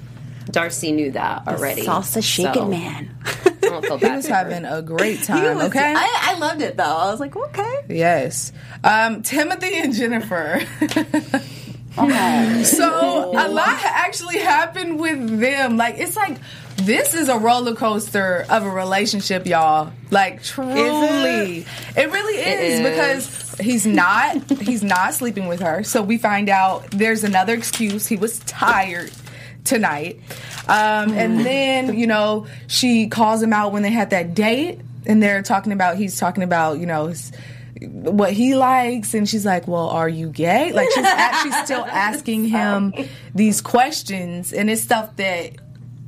[0.46, 1.84] Darcey knew that already.
[1.84, 3.16] salsa shaking so man.
[3.82, 4.34] Don't feel He was her.
[4.36, 5.58] having a great time.
[5.58, 5.94] was- okay.
[5.96, 6.84] I, I loved it though.
[6.84, 7.76] I was like, okay.
[7.90, 8.52] Yes.
[8.84, 10.62] Um, Timothy and Jennifer.
[11.96, 15.78] so a lot actually happened with them.
[15.78, 16.38] Like it's like
[16.78, 19.92] this is a roller coaster of a relationship, y'all.
[20.10, 22.12] Like truly, it?
[22.12, 22.90] really is, is.
[22.90, 25.84] because he's not he's not sleeping with her.
[25.84, 28.08] So we find out there's another excuse.
[28.08, 29.12] He was tired
[29.64, 30.20] tonight.
[30.68, 35.22] Um, and then, you know, she calls him out when they had that date and
[35.22, 37.32] they're talking about, he's talking about, you know, his,
[37.82, 39.14] what he likes.
[39.14, 40.72] And she's like, well, are you gay?
[40.72, 42.94] Like she's actually still asking him
[43.36, 45.54] these questions and it's stuff that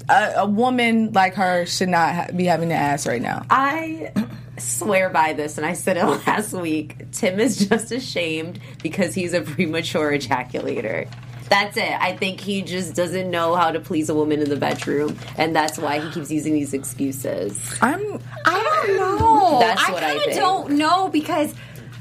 [0.10, 3.46] a, a woman like her should not ha- be having to ask right now.
[3.50, 4.12] I
[4.58, 7.12] swear by this, and I said it last week.
[7.12, 11.08] Tim is just ashamed because he's a premature ejaculator.
[11.50, 11.92] That's it.
[11.92, 15.56] I think he just doesn't know how to please a woman in the bedroom, and
[15.56, 17.60] that's why he keeps using these excuses.
[17.82, 19.60] I'm, I don't know.
[19.60, 20.36] That's I what I kind of think.
[20.38, 21.54] don't know because,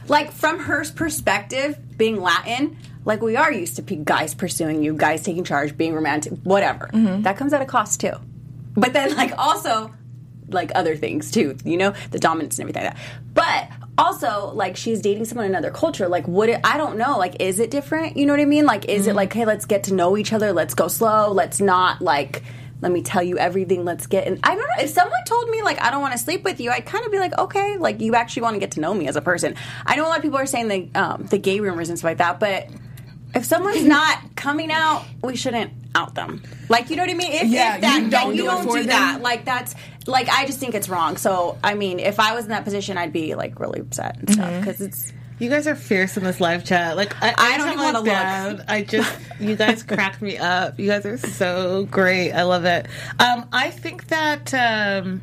[0.08, 5.22] like, from her perspective, being Latin, like we are used to guys pursuing you, guys
[5.22, 6.88] taking charge, being romantic, whatever.
[6.92, 7.22] Mm-hmm.
[7.22, 8.14] That comes at a cost too.
[8.76, 9.92] But then, like, also,
[10.48, 11.56] like other things too.
[11.64, 13.02] You know, the dominance and everything like that.
[13.32, 16.08] But also, like, she's dating someone in another culture.
[16.08, 16.60] Like, would it?
[16.64, 17.18] I don't know.
[17.18, 18.16] Like, is it different?
[18.16, 18.66] You know what I mean?
[18.66, 20.52] Like, is it like, hey, let's get to know each other.
[20.52, 21.30] Let's go slow.
[21.32, 22.42] Let's not like
[22.84, 23.86] let me tell you everything.
[23.86, 24.38] Let's get in.
[24.42, 24.84] I don't know.
[24.84, 27.10] If someone told me like I don't want to sleep with you, I'd kind of
[27.10, 29.54] be like, okay, like you actually want to get to know me as a person.
[29.86, 32.10] I know a lot of people are saying the um, the gay rumors and stuff
[32.10, 32.68] like that, but
[33.34, 36.42] if someone's not coming out, we shouldn't out them.
[36.68, 37.32] Like you know what I mean?
[37.32, 39.22] If, Yeah, if that, you don't you do it don't do that.
[39.22, 39.74] Like that's
[40.06, 41.16] like I just think it's wrong.
[41.16, 44.32] So I mean, if I was in that position, I'd be like really upset and
[44.32, 45.12] stuff because it's.
[45.40, 46.96] You guys are fierce in this live chat.
[46.96, 48.64] Like I, I don't even wanna look.
[48.68, 50.78] I just you guys crack me up.
[50.78, 52.32] You guys are so great.
[52.32, 52.86] I love it.
[53.18, 55.20] Um, I think that um,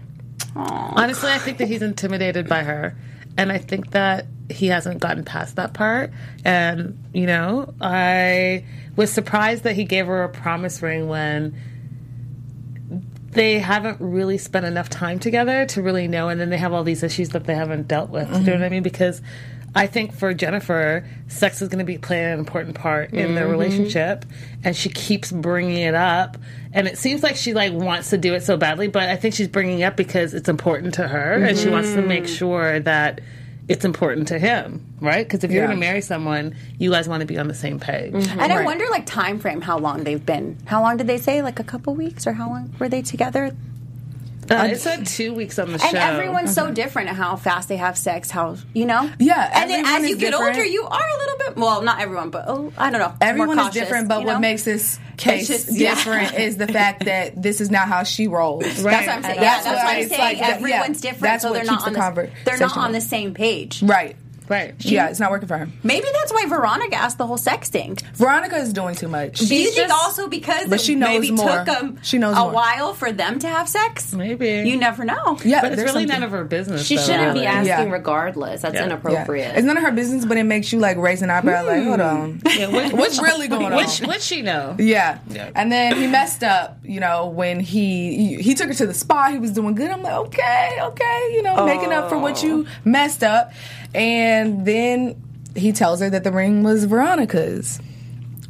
[0.55, 2.95] honestly, I think that he's intimidated by her,
[3.37, 6.11] and I think that he hasn't gotten past that part.
[6.43, 8.65] And you know, I
[8.97, 11.55] was surprised that he gave her a promise ring when
[13.31, 16.83] they haven't really spent enough time together to really know, and then they have all
[16.83, 18.29] these issues that they haven't dealt with.
[18.29, 18.83] Do you know what I mean?
[18.83, 19.21] Because
[19.73, 23.45] I think for Jennifer, sex is going to be playing an important part in their
[23.45, 23.51] mm-hmm.
[23.51, 24.25] relationship,
[24.63, 26.37] and she keeps bringing it up.
[26.73, 29.33] And it seems like she like wants to do it so badly, but I think
[29.33, 32.33] she's bringing it up because it's important to her, and she wants to make mm-hmm.
[32.33, 33.21] sure that
[33.67, 35.25] it's important to him, right?
[35.25, 35.67] Because if you're Yeah.
[35.67, 38.13] going to marry someone, you guys want to be on the same page.
[38.13, 38.39] Mm-hmm.
[38.39, 40.57] And I wonder, like, time frame, how long they've been.
[40.65, 41.41] How long did they say?
[41.41, 43.55] Like a couple weeks, or how long were they together?
[44.51, 45.87] Uh, it said two weeks on the show.
[45.87, 46.03] And show.
[46.03, 49.09] everyone's so different at how fast they have sex, how you know.
[49.19, 50.57] Yeah, and then as you get different.
[50.57, 51.55] older, you are a little bit.
[51.57, 53.13] Well, not everyone, but oh, I don't know.
[53.21, 55.95] Everyone more is different, but you what makes this case just- yeah.
[55.95, 58.63] different is the fact that this is not how she rolls.
[58.63, 59.35] That's what I'm saying.
[59.35, 60.21] Yeah, That's that's, why what I'm it's saying.
[60.21, 62.57] like that- yeah, Everyone's different, that's so what they're keeps not on the the, they're
[62.59, 63.83] not on the same page.
[63.83, 64.15] Right.
[64.51, 64.75] Right.
[64.79, 65.69] yeah, it's not working for her.
[65.81, 67.97] Maybe that's why Veronica asked the whole sex thing.
[68.15, 69.39] Veronica is doing too much.
[69.39, 71.49] Do you She's think also because But she knows maybe more.
[71.49, 72.51] took them She knows a more.
[72.51, 74.13] while for them to have sex?
[74.13, 74.69] Maybe.
[74.69, 75.39] You never know.
[75.45, 76.85] Yeah, But it's really something- none of her business.
[76.85, 77.93] She though, shouldn't be asking Yeah.
[77.93, 78.61] regardless.
[78.61, 78.81] That's Yeah.
[78.81, 78.85] Yeah.
[78.87, 79.55] inappropriate.
[79.55, 82.01] It's none of her business, but it makes you like raise an eyebrow, like, hold
[82.01, 82.41] on.
[82.57, 83.75] Yeah, what- What's really going on?
[83.75, 84.75] Which, what she know?
[84.77, 85.19] Yeah.
[85.29, 85.49] Yeah.
[85.55, 88.93] And then he messed up, you know, when he, he he took her to the
[88.93, 89.89] spa, he was doing good.
[89.89, 92.47] I'm like, okay, okay, you know, making up for what oh.
[92.47, 93.51] you messed up.
[93.93, 95.21] And then
[95.55, 97.79] he tells her that the ring was Veronica's.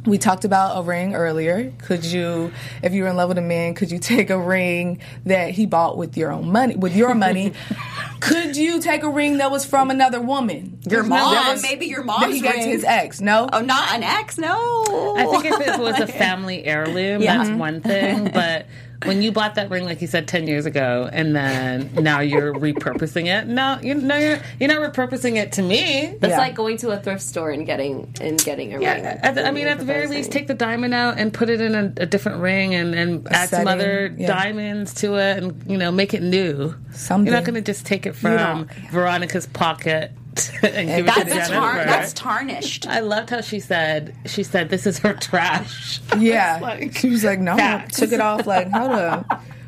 [0.04, 1.72] We talked about a ring earlier.
[1.78, 2.52] Could you,
[2.82, 5.64] if you were in love with a man, could you take a ring that he
[5.64, 7.52] bought with your own money, with your money?
[8.20, 10.80] could you take a ring that was from another woman?
[10.90, 13.20] Your That mom, was- maybe your that mom's he gave to his ex.
[13.20, 13.48] No.
[13.52, 14.38] Oh, not an ex?
[14.38, 15.14] No.
[15.16, 17.38] I think if it was a family heirloom, Yeah.
[17.38, 18.24] that's one thing.
[18.34, 18.66] But
[19.06, 22.52] when you bought that ring, like you said, ten years ago, and then now you're
[22.54, 23.46] repurposing it.
[23.46, 26.14] No, you no, you're you're not repurposing it to me.
[26.20, 26.38] That's Yeah.
[26.38, 28.82] like going to a thrift store and getting and getting a ring.
[28.82, 31.50] Yeah, at the, I mean, at the very least, take the diamond out and put
[31.50, 34.26] it in a, a different ring, and, and add some other yeah.
[34.26, 36.74] diamonds to it, and you know, make it new.
[36.92, 37.26] Something.
[37.26, 40.12] You're not going to just take it from don't- Veronica's pocket
[40.62, 42.86] and give it that's, to tar- that's tarnished.
[42.86, 46.00] I loved how she said she said this is her trash.
[46.18, 46.58] Yeah.
[46.62, 47.98] like, she was like, no, facts.
[47.98, 48.46] took it off.
[48.46, 49.24] Like, hold on.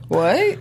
[0.09, 0.59] What?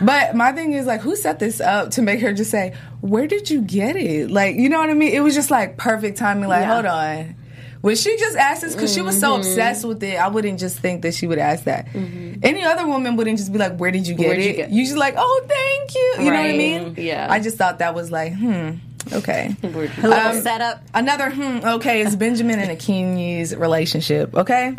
[0.00, 3.26] But my thing is, like, who set this up to make her just say, where
[3.26, 4.30] did you get it?
[4.30, 5.12] Like, you know what I mean?
[5.12, 6.48] It was just like perfect timing.
[6.48, 6.74] Like, Yeah.
[6.74, 7.36] hold on.
[7.80, 9.40] When she just asked this, because she was so Mm-hmm.
[9.40, 11.88] obsessed with it, I wouldn't just think that she would ask that.
[11.94, 14.56] Any other woman wouldn't just be like, where did you get Where'd you it?
[14.56, 16.14] get- you just like, oh, thank you.
[16.24, 16.94] You know what I mean?
[16.96, 17.26] Yeah.
[17.28, 18.72] I just thought that was like, hmm,
[19.12, 19.56] okay.
[19.62, 20.82] A little Um, setup.
[20.94, 24.74] Another hmm, okay, it's Benjamin and Akinyi's relationship, okay?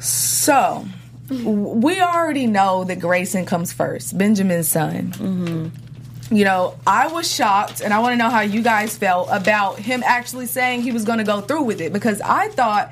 [0.00, 0.84] So,
[1.30, 5.72] we already know that Grayson comes first, Benjamin's son.
[6.30, 9.78] You know, I was shocked, and I want to know how you guys felt about
[9.78, 12.90] him actually saying he was going to go through with it because I thought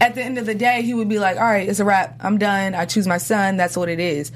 [0.00, 2.16] at the end of the day he would be like, all right, it's a wrap.
[2.20, 2.74] I'm done.
[2.74, 3.56] I choose my son.
[3.56, 4.32] That's what it is.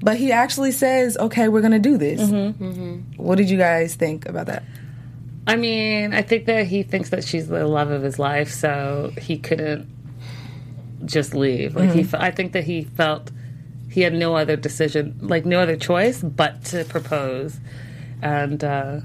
[0.00, 2.20] But he actually says, okay, we're going to do this.
[2.20, 2.64] Mm-hmm.
[2.64, 3.22] Mm-hmm.
[3.22, 4.62] What did you guys think about that?
[5.46, 9.12] I mean, I think that he thinks that she's the love of his life, so
[9.18, 9.88] he couldn't
[11.04, 11.74] just leave.
[11.74, 12.22] Like he, mm-hmm.
[12.22, 13.30] I think that he felt
[13.90, 17.58] he had no other decision, like no other choice, but to propose
[18.20, 19.00] and uh,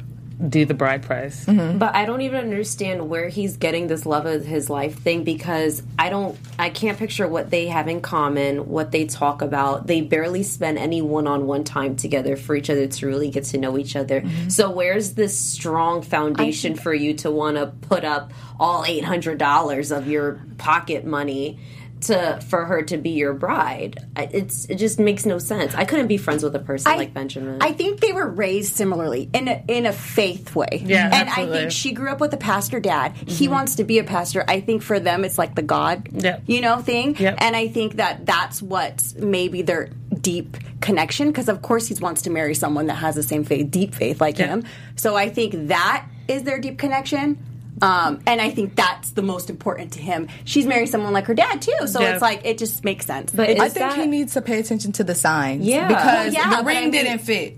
[0.50, 1.46] do the bride price.
[1.46, 1.78] Mm-hmm.
[1.78, 5.84] But I don't even understand where he's getting this love of his life thing because
[5.98, 9.88] I don't, I can't picture what they have in common, what they talk about.
[9.88, 13.46] They barely spend any one on one time together for each other to really get
[13.46, 14.22] to know each other.
[14.22, 14.50] Mm-hmm.
[14.50, 20.08] So, where's this strong foundation for you to want to put up all $800 of
[20.08, 21.60] your pocket money?
[22.08, 25.74] To for her to be your bride, it's it just makes no sense.
[25.76, 27.62] I couldn't be friends with a person like Benjamin.
[27.62, 30.82] I think they were raised similarly in a, in a faith way.
[30.84, 33.14] Yeah, and I think she grew up with a pastor dad.
[33.16, 33.54] He mm-hmm.
[33.54, 34.44] wants to be a pastor.
[34.48, 36.44] I think for them, it's like the God, Yep.
[36.48, 37.16] you know, thing.
[37.18, 37.38] Yep.
[37.40, 39.90] And I think that that's what maybe their
[40.20, 41.28] deep connection.
[41.28, 44.20] Because of course, he wants to marry someone that has the same faith, deep faith
[44.22, 44.48] like Yeah.
[44.48, 44.64] him.
[44.96, 47.38] So I think that is their deep connection.
[47.82, 50.28] Um, and I think that's the most important to him.
[50.46, 52.14] She's married someone like her dad too, so Yeah.
[52.14, 53.32] it's like it just makes sense.
[53.32, 55.66] But I think that- he needs to pay attention to the signs.
[55.66, 55.88] Yeah.
[55.88, 57.58] Because Well, yeah, the ring I mean- didn't fit.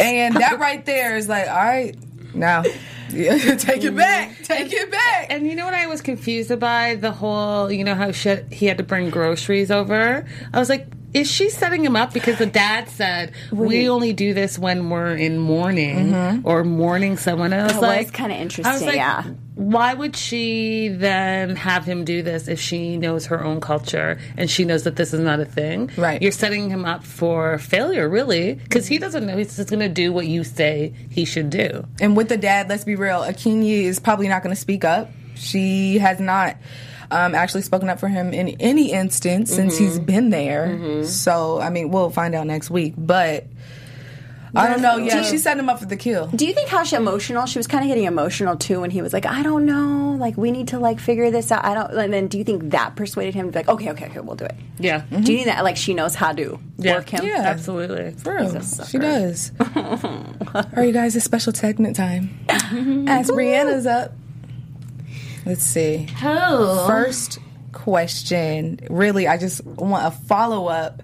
[0.00, 1.96] and that right there is like, all right,
[2.34, 2.62] now
[3.10, 4.36] take it back.
[4.42, 5.26] Take it back.
[5.30, 8.66] And you know what I was confused by the whole, you know how she, he
[8.66, 10.26] had to bring groceries over.
[10.52, 14.34] I was like, is she setting him up because the dad said we only do
[14.34, 16.46] this when we're in mourning mm-hmm.
[16.46, 17.72] or mourning someone else?
[17.72, 19.24] That was kinda I was interesting, like, yeah.
[19.54, 24.50] Why would she then have him do this if she knows her own culture and
[24.50, 25.90] she knows that this is not a thing?
[25.96, 26.20] Right.
[26.20, 29.88] You're setting him up for failure, really, because he doesn't know he's just going to
[29.88, 31.86] do what you say he should do.
[31.98, 35.10] And with the dad, let's be real, Akinyi is probably not going to speak up.
[35.34, 36.58] She has not
[37.10, 41.04] um, actually spoken up for him in any instance since he's been there.
[41.04, 42.94] So, I mean, we'll find out next week.
[42.96, 43.46] But
[44.54, 44.96] I don't know.
[44.96, 46.28] Yeah, she's setting him up for the kill.
[46.28, 47.44] Do you think how she emotional?
[47.44, 50.36] She was kind of getting emotional too when he was like, "I don't know, like
[50.38, 51.90] we need to like figure this out." I don't.
[51.92, 54.36] And then do you think that persuaded him to be like, "Okay, okay, okay, we'll
[54.36, 54.54] do it"?
[54.78, 55.02] Yeah.
[55.10, 57.24] Do you think that like she knows how to work him?
[57.26, 57.42] Yeah.
[57.44, 58.12] Absolutely.
[58.12, 58.62] For real.
[58.62, 59.52] She does.
[59.60, 62.30] All right, you guys, it's special segment time.
[62.48, 64.12] As Brianna's up.
[65.46, 66.08] Let's see.
[66.22, 67.38] oh, First
[67.72, 68.80] question.
[68.90, 71.02] Really, I just want a follow up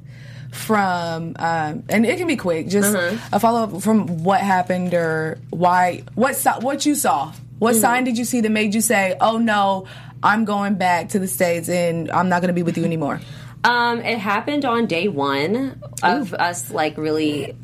[0.50, 2.68] from, um, and it can be quick.
[2.68, 2.94] Just
[3.32, 7.32] a follow up from what happened or why, what what you saw.
[7.58, 9.86] What sign did you see that made you say, "Oh no,
[10.22, 13.20] I'm going back to the states and I'm not going to be with you anymore"?
[13.62, 17.54] Um, it happened on day one of us like really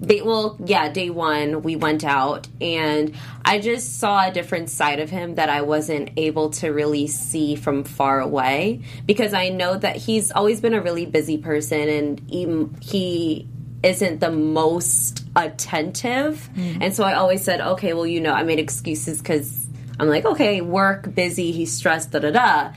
[0.00, 4.98] Day, well, yeah, day one we went out, and I just saw a different side
[4.98, 9.76] of him that I wasn't able to really see from far away because I know
[9.76, 13.48] that he's always been a really busy person, and he, he
[13.82, 16.82] isn't the most attentive, mm-hmm.
[16.82, 19.66] and so I always said, okay, well, you know, I made excuses because
[19.98, 22.72] I'm like, okay, work, busy, he's stressed, da da da.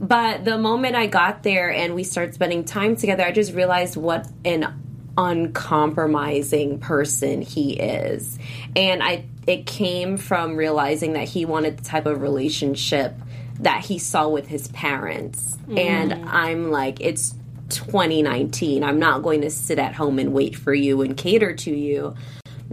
[0.00, 3.96] But the moment I got there and we started spending time together, I just realized
[3.96, 4.83] what an
[5.16, 8.38] uncompromising person he is.
[8.74, 13.14] And I it came from realizing that he wanted the type of relationship
[13.60, 15.56] that he saw with his parents.
[15.62, 15.78] Mm-hmm.
[15.78, 17.34] And I'm like, it's
[17.70, 18.82] 2019.
[18.82, 22.14] I'm not going to sit at home and wait for you and cater to you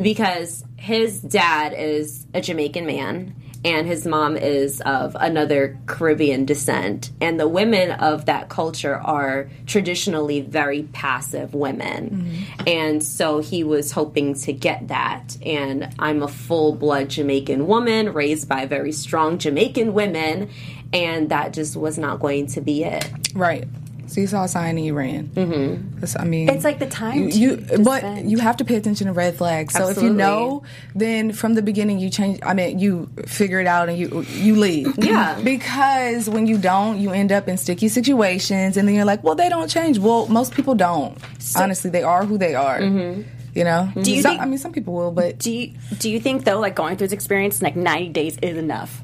[0.01, 7.12] because his dad is a Jamaican man and his mom is of another Caribbean descent.
[7.21, 12.10] And the women of that culture are traditionally very passive women.
[12.10, 12.67] Mm-hmm.
[12.67, 15.38] And so he was hoping to get that.
[15.45, 20.50] And I'm a full blood Jamaican woman raised by very strong Jamaican women.
[20.91, 23.10] And that just was not going to be it.
[23.34, 23.65] Right.
[24.12, 25.30] So you saw a sign and you ran.
[25.30, 26.04] Mm-hmm.
[26.19, 28.30] I mean, It's like the time You, you just but spend.
[28.30, 29.74] you have to pay attention to red flags.
[29.74, 32.39] So if you know, then from the beginning you change.
[32.43, 34.93] I mean, you figure it out and you you leave.
[35.02, 35.39] Yeah.
[35.41, 39.36] Because when you don't, you end up in sticky situations, and then you're like, well,
[39.36, 39.97] they don't change.
[39.97, 41.17] Well, most people don't.
[41.56, 42.82] Honestly, they are who they are.
[42.82, 43.91] You know.
[44.02, 46.43] Do you Some- think- I mean, some people will, but Do you do you think
[46.43, 49.02] though, like going through this experience, like ninety days is enough?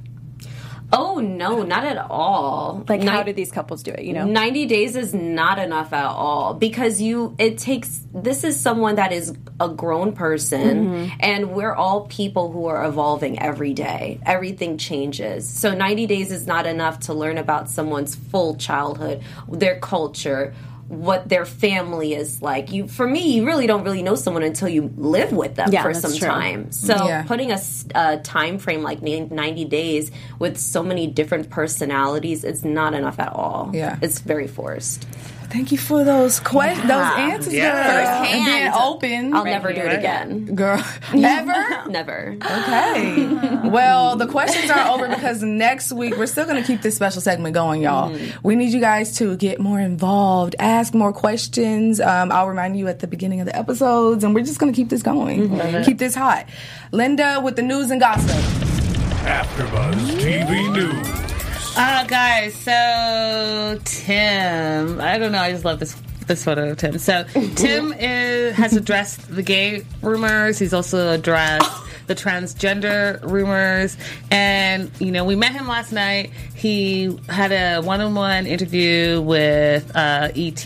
[0.93, 2.85] Oh, no, not at all.
[2.87, 4.03] Like, Ni- how did these couples do it?
[4.03, 8.59] You know, 90 days is not enough at all because you it takes this is
[8.59, 11.17] someone that is a grown person mm-hmm.
[11.19, 16.47] and we're all people who are evolving every day everything changes so 90 days is
[16.47, 20.53] not enough to learn about someone's full childhood their culture
[20.87, 24.69] what their family is like you for me you really don't really know someone until
[24.69, 26.27] you live with them Yeah, for some true.
[26.27, 27.23] time so Yeah.
[27.23, 33.19] putting a time frame like 90 days with so many different personalities is not enough
[33.19, 33.97] at all Yeah.
[34.01, 35.05] it's very forced
[35.49, 37.71] thank you for those questions, those answers, Yeah.
[37.71, 38.73] girl, and being Firsthand.
[38.75, 39.33] open.
[39.33, 40.83] i'll never do it again girl,
[41.13, 41.87] ever.
[41.89, 43.27] never Okay.
[43.69, 47.21] well, the questions are over because next week we're still going to keep this special
[47.21, 48.15] segment going, y'all.
[48.43, 51.99] We need you guys to get more involved, ask more questions.
[51.99, 54.75] Um, I'll remind you at the beginning of the episodes, and we're just going to
[54.75, 56.47] keep this going, keep this hot.
[56.91, 58.29] Linda with the news and gossip.
[59.25, 61.26] AfterBuzz TV News.
[61.79, 66.97] Uh, guys, so Tim, I don't know, I just love this this photo of Tim.
[66.97, 67.23] So
[67.55, 70.57] Tim is, has addressed the gay rumors.
[70.57, 71.69] He's also addressed
[72.07, 73.95] the transgender rumors,
[74.31, 76.31] and you know, we met him last night.
[76.55, 80.65] He had a one-on-one interview with uh, ET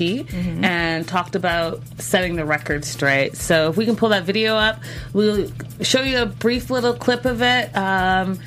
[0.64, 3.36] and talked about setting the record straight.
[3.36, 4.80] So if we can pull that video up,
[5.12, 7.76] we'll show you a brief little clip of it.
[7.76, 8.40] Um,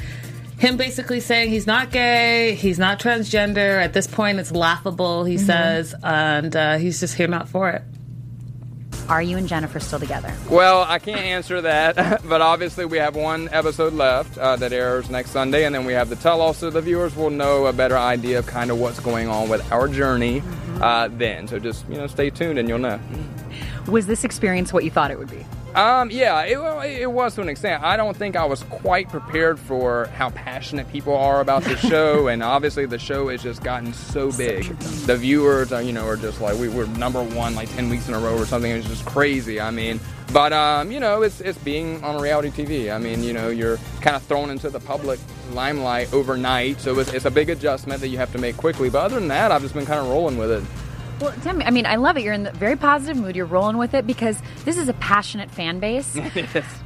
[0.59, 3.83] him basically saying he's not gay, he's not transgender.
[3.83, 7.83] At this point, it's laughable, he says, and uh, he's just here not for it.
[9.09, 10.33] Are you and Jeniffer still together?
[10.49, 15.11] Well, I can't answer that, but obviously we have one episode left uh, that airs
[15.11, 17.73] next Sunday, and then we have the tell all, so the viewers will know a
[17.73, 20.43] better idea of kind of what's going on with our journey
[20.81, 21.47] uh, then.
[21.49, 22.99] So just you know, stay tuned, and you'll know.
[23.89, 25.45] Was this experience what you thought it would be?
[25.75, 27.83] Um, yeah, it, it was to an extent.
[27.83, 32.29] I don't think I was quite prepared for how passionate people are about the show,
[32.29, 34.65] and obviously the show has just gotten so big.
[35.07, 38.07] The viewers, are, you know, are just like we were number one like ten weeks
[38.07, 38.71] in a row or something.
[38.71, 39.61] It's just crazy.
[39.61, 39.99] I mean,
[40.33, 42.95] but um, you know, it's it's being on reality TV.
[42.95, 45.19] I mean, you know, you're kind of thrown into the public
[45.51, 48.91] limelight overnight, so it's, it's a big adjustment that you have to make quickly.
[48.91, 50.63] But other than that, I've just been kind of rolling with it.
[51.21, 52.23] Well, Tim, I mean, I love it.
[52.23, 53.37] You're in the very positive mood.
[53.37, 56.17] You're rolling with it because this is a passionate fan base.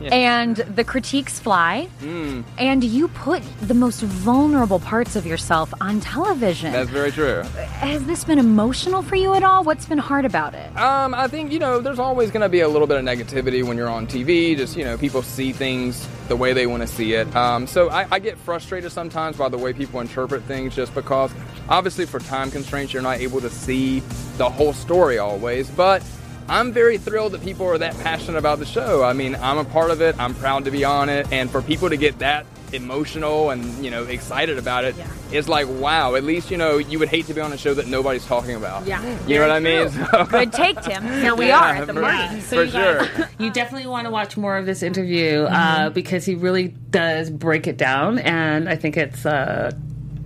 [0.00, 1.88] And the critiques fly.
[2.00, 2.44] Mm.
[2.58, 6.72] And you put the most vulnerable parts of yourself on television.
[6.72, 7.42] That's very true.
[7.42, 9.64] Has this been emotional for you at all?
[9.64, 10.76] What's been hard about it?
[10.76, 13.64] Um, I think you know, there's always going to be a little bit of negativity
[13.64, 14.56] when you're on TV.
[14.56, 17.34] Just you know, people see things the way they want to see it.
[17.34, 21.32] Um, so I, I get frustrated sometimes by the way people interpret things, just because
[21.68, 24.00] obviously for time constraints, you're not able to see
[24.36, 25.70] the whole story always.
[25.70, 26.02] But
[26.48, 29.02] I'm very thrilled that people are that passionate about the show.
[29.02, 30.18] I mean, I'm a part of it.
[30.18, 33.90] I'm proud to be on it, and for people to get that emotional and you
[33.90, 34.94] know excited about it,
[35.32, 36.14] it's like wow.
[36.14, 38.56] At least you know you would hate to be on a show that nobody's talking
[38.56, 38.86] about.
[38.86, 39.02] Yeah.
[39.26, 39.88] you know what I mean.
[39.90, 41.02] So- Good take, Tim.
[41.04, 42.40] Here we Yeah, are at the for- party.
[42.40, 42.98] for you sure.
[43.06, 45.54] guys- you definitely want to watch more of this interview Mm-hmm.
[45.54, 49.72] uh, because he really does break it down, and I think it's uh,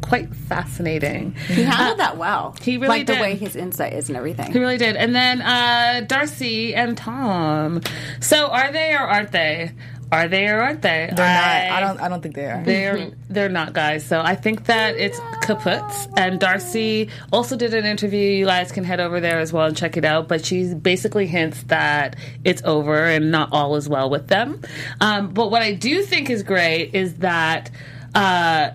[0.00, 1.34] quite fascinating.
[1.48, 2.54] He handled that well.
[2.60, 3.16] He really like did.
[3.18, 4.52] the way his insight is and everything.
[4.52, 4.96] He really did.
[4.96, 7.80] And then uh, Darcey and Tom.
[8.20, 9.72] So are they or aren't they?
[10.12, 11.10] Are they or aren't they?
[11.10, 11.72] They're not.
[11.72, 12.00] I don't.
[12.00, 12.62] I don't think they are.
[12.62, 14.04] They're they're not guys.
[14.04, 15.82] So I think that it's kaput.
[16.18, 18.20] And Darcey also did an interview.
[18.20, 20.28] You guys can head over there as well and check it out.
[20.28, 24.60] But she basically hints that it's over and not all is well with them.
[25.00, 27.70] Um, but what I do think is great is that.
[28.14, 28.72] Uh,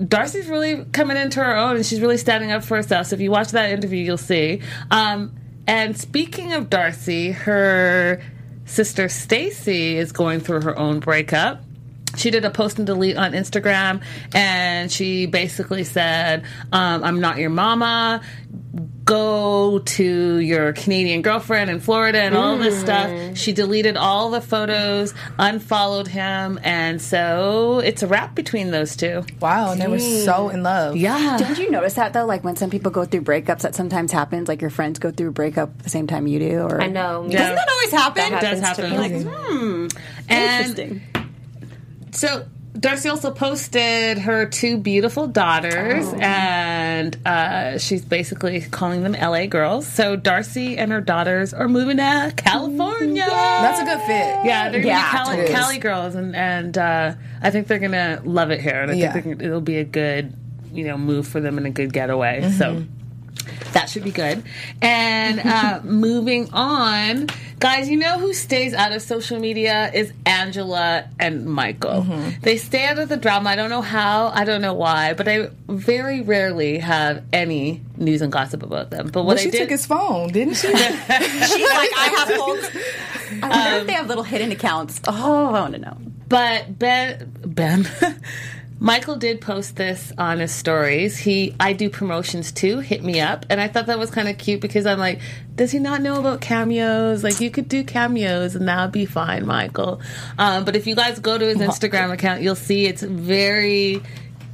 [0.00, 3.08] Darcey's really coming into her own and she's really standing up for herself.
[3.08, 4.62] So if you watch that interview, you'll see.
[4.90, 5.36] Um,
[5.66, 8.22] and speaking of Darcey, her
[8.70, 11.62] sister Stacey is going through her own breakup.
[12.16, 14.02] She did a post and delete on Instagram,
[14.34, 18.22] and she basically said, um, "I'm not your mama.
[19.04, 24.40] Go to your Canadian girlfriend in Florida and all this stuff." She deleted all the
[24.40, 29.24] photos, unfollowed him, and so it's a wrap between those two.
[29.40, 30.96] Wow, and they were so in love.
[30.96, 31.36] Yeah.
[31.38, 32.26] Didn't you notice that though?
[32.26, 34.46] Like when some people go through breakups, that sometimes happens.
[34.48, 36.60] Like your friends go through a breakup the same time you do.
[36.60, 37.22] Or I know.
[37.28, 38.30] Doesn't that always happen?
[38.30, 39.18] That does happens to happen.
[39.18, 39.24] me.
[39.24, 39.86] Like, hmm,
[40.28, 41.02] And- interesting.
[42.12, 42.44] So
[42.74, 49.86] Darcey also posted her two beautiful daughters, and uh, she's basically calling them LA girls.
[49.86, 53.24] So Darcey and her daughters are moving to California.
[53.26, 54.46] That's a good fit.
[54.46, 55.48] Yeah, they're gonna be Cali.
[55.48, 59.12] Cali girls, and and uh, I think they're gonna love it here, and I Yeah.
[59.12, 60.32] think gonna- it'll be a good,
[60.72, 62.50] you know, move for them and a good getaway.
[62.52, 62.84] So
[63.72, 64.42] that should be good.
[64.82, 67.28] And uh, moving on,
[67.58, 72.06] guys, you know who stays out of social media is Angela and Michael.
[72.42, 73.50] They stay out of the drama.
[73.50, 78.22] I don't know how, I don't know why, but I very rarely have any news
[78.22, 79.06] and gossip about them.
[79.08, 80.68] But what Well, I she did, took his phone, didn't she?
[80.68, 82.70] She's like, I have folks.
[83.42, 85.00] I wonder if they have little hidden accounts.
[85.06, 85.96] Oh, I want to know.
[86.28, 87.88] But Ben, Ben,
[88.82, 91.18] Michael did post this on his stories.
[91.18, 92.78] He, I do promotions too.
[92.78, 95.20] Hit me up, and I thought that was kind of cute because I'm like,
[95.54, 97.22] does he not know about cameos?
[97.22, 100.00] Like, you could do cameos, and that would be fine, Michael.
[100.38, 104.00] Um, but if you guys go to his Instagram account, you'll see it's very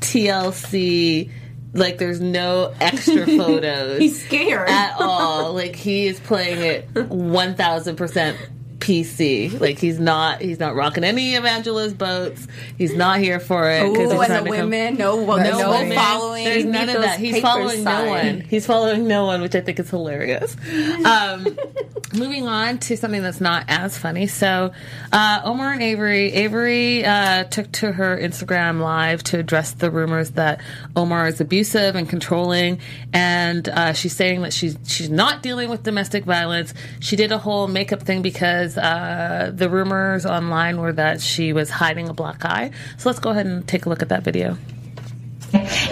[0.01, 1.31] TLC.
[1.73, 4.69] Like, there's no extra photos He's scared.
[4.69, 5.53] at all.
[5.53, 8.39] Like he is playing it one thousand percent
[8.87, 9.61] PC.
[9.61, 12.47] Like he's not he's not rocking any of Angela's boats.
[12.79, 13.83] He's not here for it.
[13.83, 15.97] Ooh, and the to come- women, no, no, no women.
[15.99, 16.45] following.
[16.45, 17.19] There's none of that.
[17.19, 18.41] He's following no one.
[18.43, 20.57] He's following no one, which I think is hilarious.
[21.05, 21.59] Um,
[22.15, 24.29] moving on to something that's not as funny.
[24.29, 24.73] So,
[25.13, 26.33] uh, Omar and Avery.
[26.33, 30.61] Avery uh, took to her Instagram live to address the rumors that
[30.95, 32.79] Omar is abusive and controlling,
[33.13, 36.73] and uh, she's saying that she's she's not dealing with domestic violence.
[37.01, 41.71] She did a whole makeup thing because uh, the rumors online were that she was
[41.71, 42.71] hiding a black eye.
[42.99, 44.57] So let's go ahead and take a look at that video.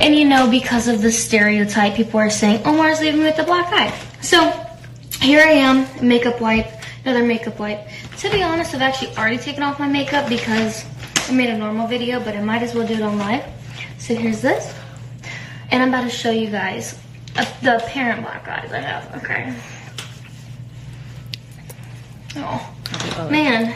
[0.00, 3.72] And you know, because of the stereotype, people are saying Omar's leaving with a black
[3.72, 3.96] eye.
[4.20, 4.50] So
[5.20, 6.66] here I am, makeup wipe,
[7.04, 7.86] another makeup wipe.
[8.18, 10.84] To be honest, I've actually already taken off my makeup because
[11.28, 13.44] I made a normal video, but I might as well do it on live.
[13.98, 14.74] So here's this,
[15.70, 16.98] and I'm about to show you guys
[17.36, 19.22] uh, the apparent black eyes I have.
[19.22, 19.54] Okay.
[22.36, 22.73] Oh
[23.30, 23.74] man,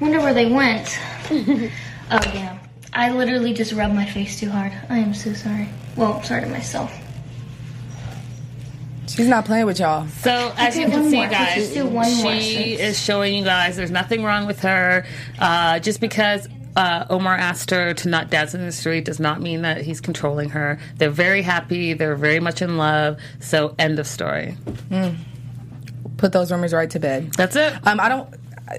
[0.00, 0.98] wonder where they went.
[1.30, 1.70] oh
[2.10, 2.58] yeah.
[2.92, 4.72] I literally just rubbed my face too hard.
[4.88, 5.68] I am so sorry.
[5.96, 6.92] Well, sorry to myself.
[9.08, 10.06] She's not playing with y'all.
[10.08, 11.28] So as you can see, more.
[11.28, 15.04] guys, Let's do one more, she is showing you guys there's nothing wrong with her.
[15.38, 19.40] Uh, just because uh, Omar asked her to not dance in the street does not
[19.40, 20.78] mean that he's controlling her.
[20.96, 21.92] They're very happy.
[21.92, 23.18] They're very much in love.
[23.40, 24.56] So end of story.
[26.20, 27.32] Put those rumors right to bed.
[27.32, 27.72] That's it.
[27.86, 28.28] Um, I don't.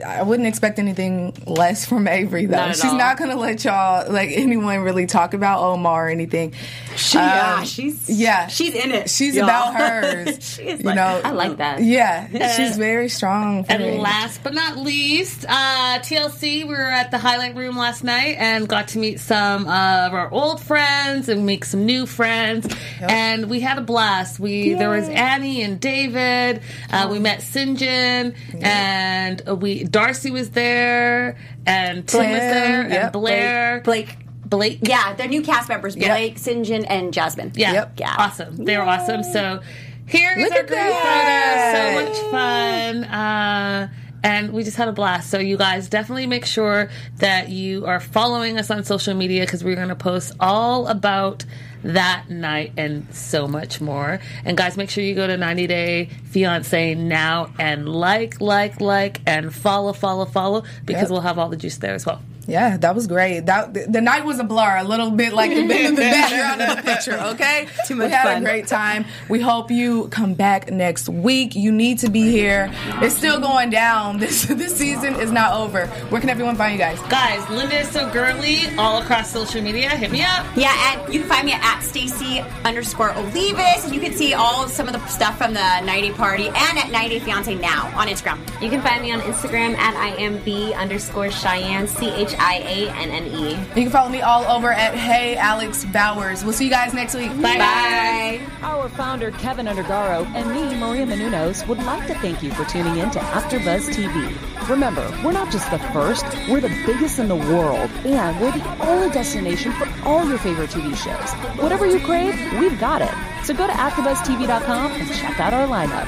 [0.06, 2.56] I- wouldn't expect anything less from Avery though.
[2.68, 2.98] Not She's all.
[2.98, 6.54] not gonna let y'all like anyone really talk about Omar or anything.
[6.96, 9.10] She, Um, yeah, she's yeah, she's in it.
[9.10, 9.46] She's y'all.
[9.46, 10.28] about hers.
[10.56, 11.84] she is you like, know, I like that.
[11.84, 13.64] Yeah, she's very strong.
[13.66, 13.98] for And me.
[14.00, 18.68] last but not least, uh, TLC, we were at the highlight room last night and
[18.70, 22.68] got to meet some of our old friends and make some new friends.
[23.02, 24.39] And we had a blast.
[24.39, 26.62] We There was Annie and David.
[26.92, 29.56] Uh, we met Syngin and uh,
[29.86, 33.14] Darcey was there and Tim was there and yep.
[33.14, 33.82] Blair.
[33.82, 34.18] Blake.
[34.46, 34.80] Blake.
[34.82, 35.96] Yeah, they're new cast members.
[35.96, 37.54] Blake, Syngin, and Jasmine.
[37.56, 37.74] Yeah.
[37.74, 38.00] Yep.
[38.00, 38.16] Yeah.
[38.18, 38.58] Awesome.
[38.58, 39.24] They were awesome.
[39.24, 39.62] So
[40.08, 42.04] here is Look our group that.
[42.04, 42.14] photo.
[42.14, 43.04] So much fun.
[43.06, 43.90] Uh,
[44.24, 45.30] and we just had a blast.
[45.30, 49.64] So you guys definitely make sure that you are following us on social media because
[49.64, 51.46] we're going to post all about
[51.84, 54.20] that night and so much more.
[54.46, 59.22] And guys, make sure you go to 90 Day Fiance now and like, like, like,
[59.26, 61.10] and follow, follow, follow because Yep.
[61.12, 62.22] we'll have all the juice there as well.
[62.48, 63.42] Yeah, that was great.
[63.42, 66.76] That the, the night was a blur, a little bit like the, the background of
[66.78, 67.14] the picture.
[67.34, 68.42] Okay, Too much we had fun.
[68.42, 69.06] a great time.
[69.30, 71.56] We hope you come back next week.
[71.56, 72.72] You need to be here.
[73.02, 74.20] It's still going down.
[74.32, 75.88] This this season is not over.
[76.10, 77.00] Where can everyone find you guys?
[77.10, 79.89] Guys, Linda is so girly all across social media.
[79.89, 80.46] Hit me up.
[80.56, 80.74] Yeah,
[81.04, 84.88] and you can find me at Stacy underscore Olivas, and you can see all some
[84.88, 88.38] of the stuff from the 90 party and at 90 Fiance now on Instagram.
[88.62, 93.10] You can find me on Instagram at IMB underscore Cheyenne, C H I A N
[93.10, 93.52] N E.
[93.52, 96.44] You can follow me all over at Hey Alex Bowers.
[96.44, 97.30] We'll see you guys next week.
[97.42, 98.42] Bye.
[98.62, 102.98] Our founder, Kevin Undergaro, and me, Maria Menounos, would like to thank you for tuning
[102.98, 104.70] in to AfterBuzz TV.
[104.70, 108.86] Remember, we're not just the first, we're the biggest in the world, and we're the
[108.88, 111.34] only destination for all your favorite TV shows.
[111.62, 113.12] Whatever you crave, we've got it.
[113.46, 116.08] So go to AfterBuzzTV.com and check out our lineup.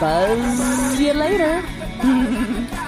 [0.00, 1.62] Buzz See you later.